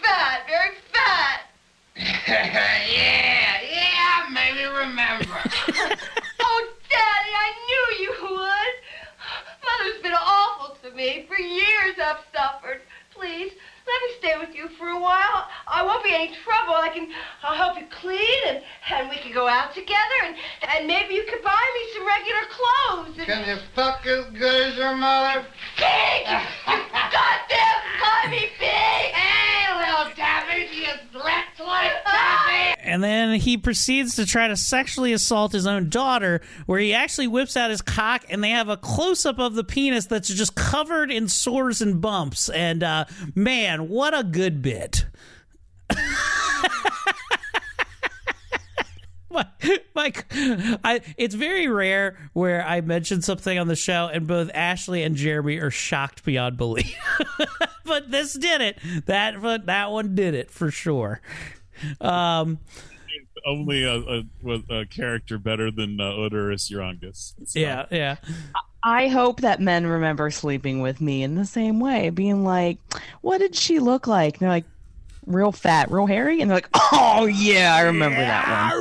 [0.00, 1.42] Fat, very fat.
[2.26, 5.26] yeah, yeah, maybe remember.
[6.40, 8.81] oh, Daddy, I knew you would.
[9.64, 11.26] Mother's been awful to me.
[11.28, 12.80] For years I've suffered.
[13.14, 13.52] Please,
[13.86, 15.46] let me stay with you for a while.
[15.66, 16.74] I won't be any trouble.
[16.74, 17.08] I can,
[17.42, 20.36] I'll help you clean and, and we can go out together and,
[20.76, 23.18] and maybe you could buy me some regular clothes.
[23.18, 23.26] And...
[23.26, 25.44] Can you fuck as good as your mother?
[25.76, 26.22] Big!
[26.68, 28.70] You goddamn call me big!
[28.70, 32.74] Hey, little Tabby, you dressed like Tabby!
[32.84, 37.26] And then he proceeds to try to sexually assault his own daughter, where he actually
[37.26, 40.54] whips out his cock and they have a close up of the penis that's just
[40.54, 42.48] covered in sores and bumps.
[42.50, 45.06] And uh, man, what a good bit.
[49.94, 50.12] my,
[50.84, 55.16] I, it's very rare where I mention something on the show and both Ashley and
[55.16, 56.96] Jeremy are shocked beyond belief.
[57.84, 58.78] but this did it.
[59.06, 61.20] That but that one did it for sure.
[62.00, 62.58] Um,
[63.46, 64.24] only a, a,
[64.70, 67.34] a character better than uh, Odorous Urangus.
[67.44, 68.16] So, yeah, yeah.
[68.84, 72.78] I hope that men remember sleeping with me in the same way, being like,
[73.20, 74.64] "What did she look like?" And they're like,
[75.26, 78.72] "Real fat, real hairy," and they're like, "Oh yeah, I remember that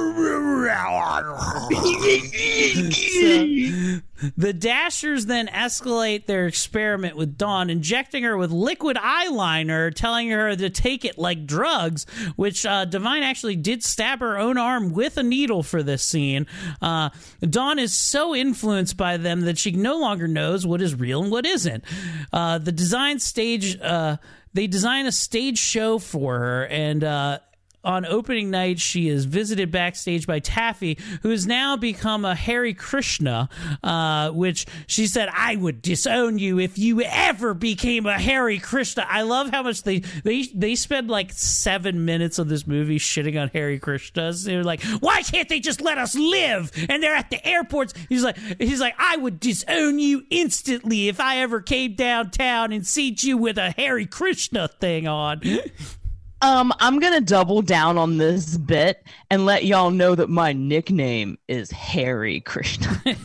[3.12, 4.02] So,
[4.38, 10.56] the Dashers then escalate their experiment with Dawn, injecting her with liquid eyeliner, telling her
[10.56, 12.06] to take it like drugs,
[12.36, 16.48] which uh, Divine actually did stab her own arm with a needle for this scene.
[16.82, 17.10] Uh,
[17.42, 21.32] Dawn is so influenced by them that she no longer knows what is real and
[21.32, 21.84] what isn't.
[22.32, 24.18] Uh, the design stage, uh,
[24.54, 27.40] they design a stage show for her, and uh,
[27.84, 32.74] on opening night, she is visited backstage by Taffy, who has now become a Hare
[32.74, 33.50] Krishna,
[33.84, 39.06] uh, which she said, I would disown you if you ever became a Hare Krishna.
[39.08, 43.40] I love how much they, they, they spend like seven minutes of this movie shitting
[43.42, 44.46] on Hare Krishnas.
[44.46, 46.72] They're like, why can't they just let us live?
[46.90, 47.94] And they're at the airports.
[48.10, 52.86] He's like, he's like, I would disown you instantly if I ever came downtown and
[52.86, 55.42] seen you with a Hare Krishna thing on.
[56.42, 61.38] Um, I'm gonna double down on this bit and let y'all know that my nickname
[61.48, 63.00] is Harry Krishna.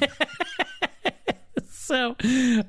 [1.71, 2.15] so,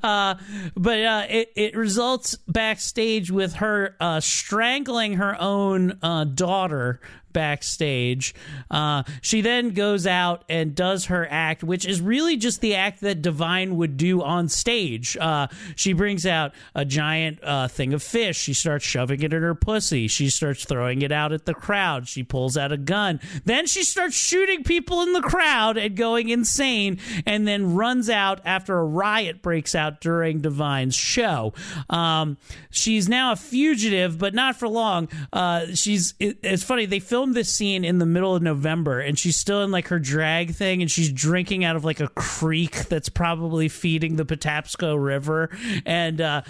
[0.04, 0.36] uh,
[0.76, 7.02] but uh, it it results backstage with her uh, strangling her own uh, daughter
[7.38, 8.34] backstage.
[8.72, 13.02] Uh, she then goes out and does her act, which is really just the act
[13.02, 15.16] that Divine would do on stage.
[15.18, 15.46] Uh,
[15.76, 18.38] she brings out a giant uh, thing of fish.
[18.40, 20.08] She starts shoving it in her pussy.
[20.08, 22.08] She starts throwing it out at the crowd.
[22.08, 23.20] She pulls out a gun.
[23.46, 26.98] Then she starts shooting people in the crowd and going insane,
[27.28, 31.54] and then runs out after a riot breaks out during Divine's show.
[31.88, 32.38] Um,
[32.72, 35.08] she's now a fugitive, but not for long.
[35.32, 39.18] Uh, she's it, it's funny they filmed this scene in the middle of November, and
[39.18, 42.86] she's still in like her drag thing, and she's drinking out of like a creek
[42.88, 45.50] that's probably feeding the Patapsco River,
[45.86, 46.42] and uh,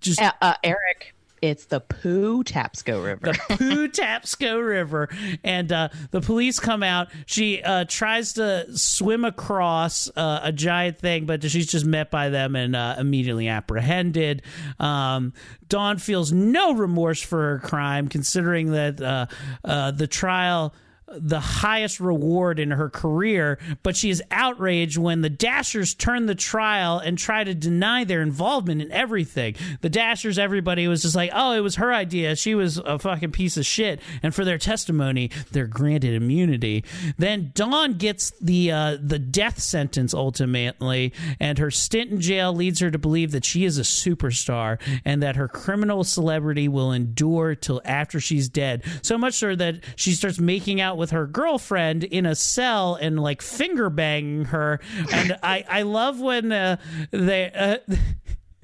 [0.00, 1.13] just Uh, uh, Eric,
[1.44, 3.26] it's the Poo Tapsco River.
[3.26, 5.10] the Poo Tapsco River,
[5.42, 7.08] and uh, the police come out.
[7.26, 12.30] She uh, tries to swim across uh, a giant thing, but she's just met by
[12.30, 14.42] them and uh, immediately apprehended.
[14.80, 15.34] Um,
[15.68, 19.26] Dawn feels no remorse for her crime, considering that uh,
[19.64, 20.74] uh, the trial
[21.06, 26.34] the highest reward in her career, but she is outraged when the Dashers turn the
[26.34, 29.54] trial and try to deny their involvement in everything.
[29.80, 32.36] The Dashers, everybody was just like, oh, it was her idea.
[32.36, 34.00] She was a fucking piece of shit.
[34.22, 36.84] And for their testimony, they're granted immunity.
[37.18, 42.80] Then Dawn gets the uh, the death sentence ultimately, and her stint in jail leads
[42.80, 47.54] her to believe that she is a superstar and that her criminal celebrity will endure
[47.54, 48.82] till after she's dead.
[49.02, 53.18] So much so that she starts making out with her girlfriend in a cell and
[53.20, 54.80] like finger banging her.
[55.12, 56.76] And I I love when uh,
[57.10, 57.50] they.
[57.52, 57.78] Uh,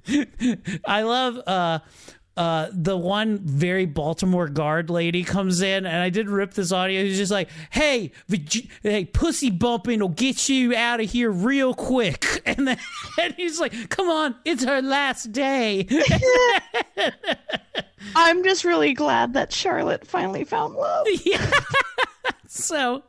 [0.87, 1.81] I love uh
[2.37, 7.05] uh the one very Baltimore guard lady comes in and I did rip this audio.
[7.05, 11.75] He's just like, "Hey, vag- hey, pussy bumping will get you out of here real
[11.75, 12.79] quick." And then
[13.21, 15.87] and he's like, "Come on, it's her last day."
[18.17, 21.07] I'm just really glad that Charlotte finally found love.
[21.25, 21.51] Yeah.
[22.47, 23.03] so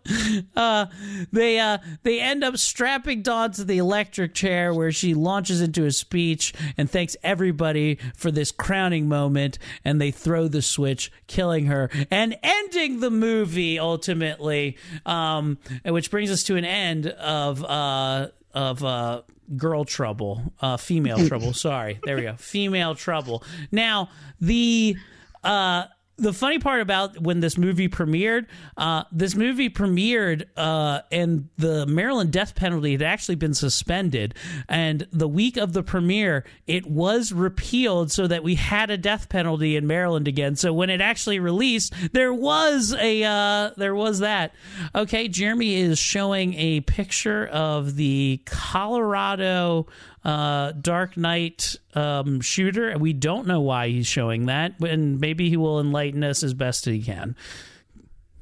[0.55, 0.85] uh,
[1.31, 5.85] they uh, they end up strapping Dawn to the electric chair where she launches into
[5.85, 11.65] a speech and thanks everybody for this crowning moment and they throw the switch killing
[11.65, 18.27] her and ending the movie ultimately um, which brings us to an end of uh,
[18.53, 19.21] of uh,
[19.57, 21.53] girl trouble uh, female trouble.
[21.61, 21.99] Sorry.
[22.03, 22.35] There we go.
[22.35, 23.43] Female trouble.
[23.71, 24.09] Now
[24.39, 24.95] the
[25.43, 25.85] uh
[26.21, 28.45] the funny part about when this movie premiered,
[28.77, 34.35] uh, this movie premiered, uh, and the Maryland death penalty had actually been suspended.
[34.69, 39.29] And the week of the premiere, it was repealed so that we had a death
[39.29, 40.55] penalty in Maryland again.
[40.55, 44.53] So when it actually released, there was a uh, there was that.
[44.93, 49.87] Okay, Jeremy is showing a picture of the Colorado
[50.23, 52.97] uh, Dark Knight um, shooter.
[52.97, 56.85] We don't know why he's showing that, and maybe he will enlighten us as best
[56.85, 57.35] he can.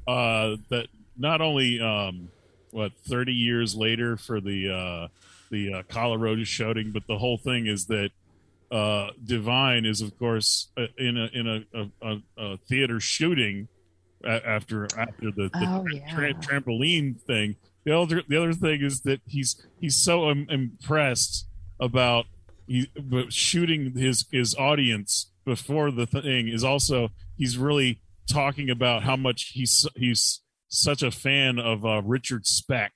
[0.06, 2.30] uh, that not only um,
[2.70, 5.08] what thirty years later for the uh,
[5.50, 8.10] the uh, Colorado shooting, but the whole thing is that
[8.70, 13.68] uh, Divine is of course uh, in a in a, a, a, a theater shooting
[14.24, 15.84] a- after after the, the Oh,
[16.14, 16.32] tra- yeah.
[16.40, 17.56] trampoline thing.
[17.84, 21.46] The other the other thing is that he's he's so im- impressed
[21.80, 22.26] about
[22.66, 28.00] he but shooting his his audience before the thing is also he's really
[28.30, 32.92] talking about how much he's he's such a fan of uh, Richard Speck,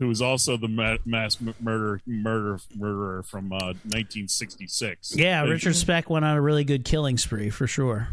[0.00, 5.14] who was also the ma- mass m- murder murder murderer from uh, 1966.
[5.16, 8.08] Yeah, Like, Richard Speck went on a really good killing spree for sure.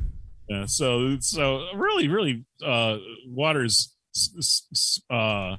[0.50, 2.98] Yeah, so so really really uh,
[3.28, 3.92] Waters
[5.10, 5.56] uh,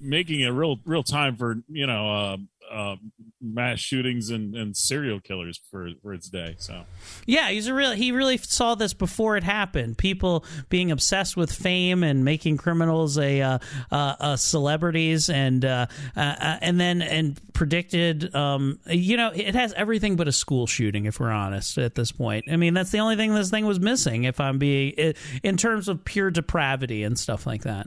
[0.00, 2.38] making a real real time for you know
[2.72, 2.96] uh,
[3.40, 6.56] mass shootings and, and serial killers for for its day.
[6.58, 6.84] So
[7.26, 7.92] Yeah, he's a real.
[7.92, 9.98] He really saw this before it happened.
[9.98, 13.58] People being obsessed with fame and making criminals a uh,
[13.90, 15.86] uh, uh, celebrities, and uh,
[16.16, 18.34] uh, uh, and then and predicted.
[18.34, 21.04] Um, you know, it has everything but a school shooting.
[21.04, 23.80] If we're honest, at this point, I mean, that's the only thing this thing was
[23.80, 24.24] missing.
[24.24, 27.86] If I'm being in terms of pure depravity and stuff like that.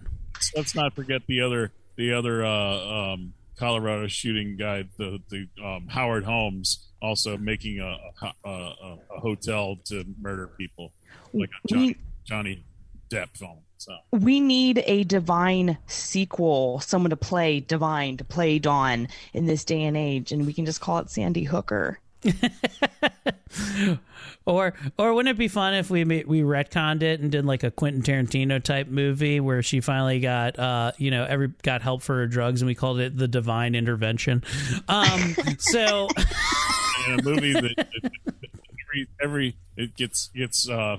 [0.55, 5.88] let's not forget the other the other uh, um, Colorado shooting guy, the the um,
[5.88, 10.91] Howard Holmes, also making a a, a a hotel to murder people,
[11.34, 12.65] like a Johnny, Johnny
[13.10, 13.60] Depp film.
[13.77, 19.64] So We need a divine sequel, someone to play divine, to play Dawn in this
[19.65, 21.99] day and age, and we can just call it Sandy Hooker.
[24.45, 27.63] Or or wouldn't it be fun if we ma- we retconned it and did like
[27.63, 32.03] a Quentin Tarantino type movie where she finally got uh you know every got help
[32.03, 34.43] for her drugs and we called it the divine intervention.
[34.88, 36.07] Um so
[37.07, 38.11] in a movie that, that- that
[38.88, 40.97] every, every it gets gets uh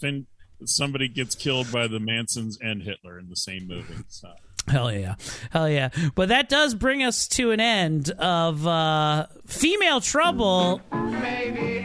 [0.00, 0.26] fin,
[0.64, 3.94] somebody gets killed by the Mansons and Hitler in the same movie.
[4.08, 4.28] So.
[4.66, 5.14] Hell yeah.
[5.50, 5.90] Hell yeah.
[6.14, 10.80] But that does bring us to an end of uh, Female Trouble.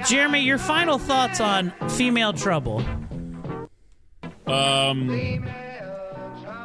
[0.07, 2.83] Jeremy, your final thoughts on Female Trouble?
[4.45, 5.09] Um,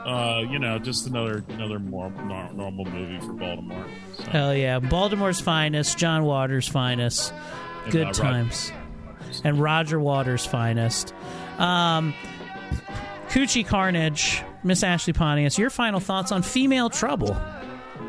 [0.04, 3.86] uh, you know, just another another more normal movie for Baltimore.
[4.14, 4.80] So, Hell yeah.
[4.80, 7.32] Baltimore's finest, John Waters' finest.
[7.84, 8.72] And, Good uh, Roger times.
[9.44, 11.14] And Roger Waters' finest.
[11.58, 12.14] Um,
[13.28, 17.36] Coochie Carnage, Miss Ashley Pontius, your final thoughts on Female Trouble?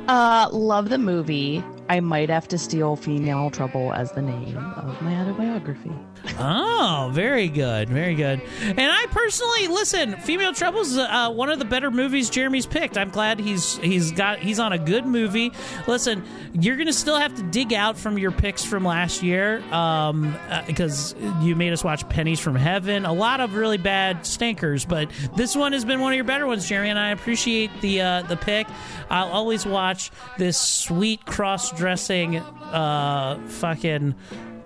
[0.07, 1.63] Uh, love the movie.
[1.89, 5.91] I might have to steal Female Trouble as the name of my autobiography.
[6.37, 8.41] Oh, very good, very good.
[8.61, 10.15] And I personally listen.
[10.17, 12.97] Female Trouble's uh, one of the better movies Jeremy's picked.
[12.97, 15.51] I'm glad he's he's got he's on a good movie.
[15.87, 20.35] Listen, you're gonna still have to dig out from your picks from last year um,
[20.49, 23.05] uh, because you made us watch Pennies from Heaven.
[23.05, 26.45] A lot of really bad stinkers, but this one has been one of your better
[26.45, 26.89] ones, Jeremy.
[26.89, 28.67] And I appreciate the uh, the pick.
[29.09, 34.13] I'll always watch this sweet cross dressing uh, fucking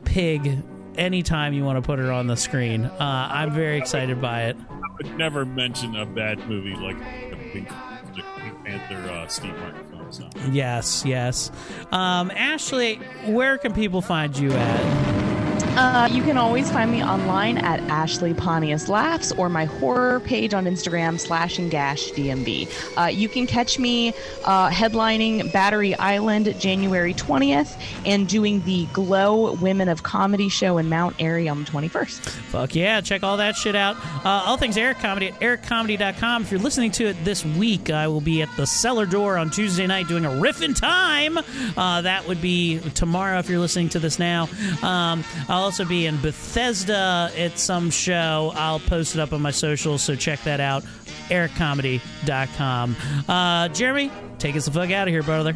[0.04, 0.64] pig
[0.96, 2.86] anytime you want to put her on the screen.
[2.86, 4.58] Uh, I'm very excited by it.
[4.70, 6.98] I would never mention a bad movie like
[7.30, 7.70] the Pink,
[8.16, 10.12] Pink Panther uh, Steve Martin film.
[10.12, 10.30] So.
[10.52, 11.52] Yes, yes.
[11.92, 12.96] Um, Ashley,
[13.26, 15.33] where can people find you at?
[15.76, 20.54] Uh, you can always find me online at Ashley Pontius Laughs or my horror page
[20.54, 22.70] on Instagram, slash and gash DMB.
[22.96, 24.14] Uh, you can catch me
[24.46, 27.76] uh, headlining Battery Island January 20th
[28.06, 32.20] and doing the Glow Women of Comedy show in Mount Airy on the 21st.
[32.30, 33.98] Fuck yeah, check all that shit out.
[34.24, 36.44] Uh, all things Eric Comedy at ericcomedy.com.
[36.44, 39.50] If you're listening to it this week, I will be at the Cellar Door on
[39.50, 41.40] Tuesday night doing a riff in time.
[41.76, 44.48] Uh, that would be tomorrow if you're listening to this now.
[44.84, 48.52] Um, I'll also be in Bethesda at some show.
[48.56, 50.84] I'll post it up on my socials, so check that out.
[51.30, 52.96] ericcomedy.com.
[53.28, 55.56] Uh, Jeremy, take us the fuck out of here, brother.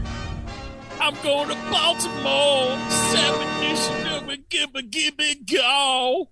[1.02, 2.78] I'm going to Baltimore.
[2.90, 3.48] Seven
[4.50, 6.30] give me, give me, go.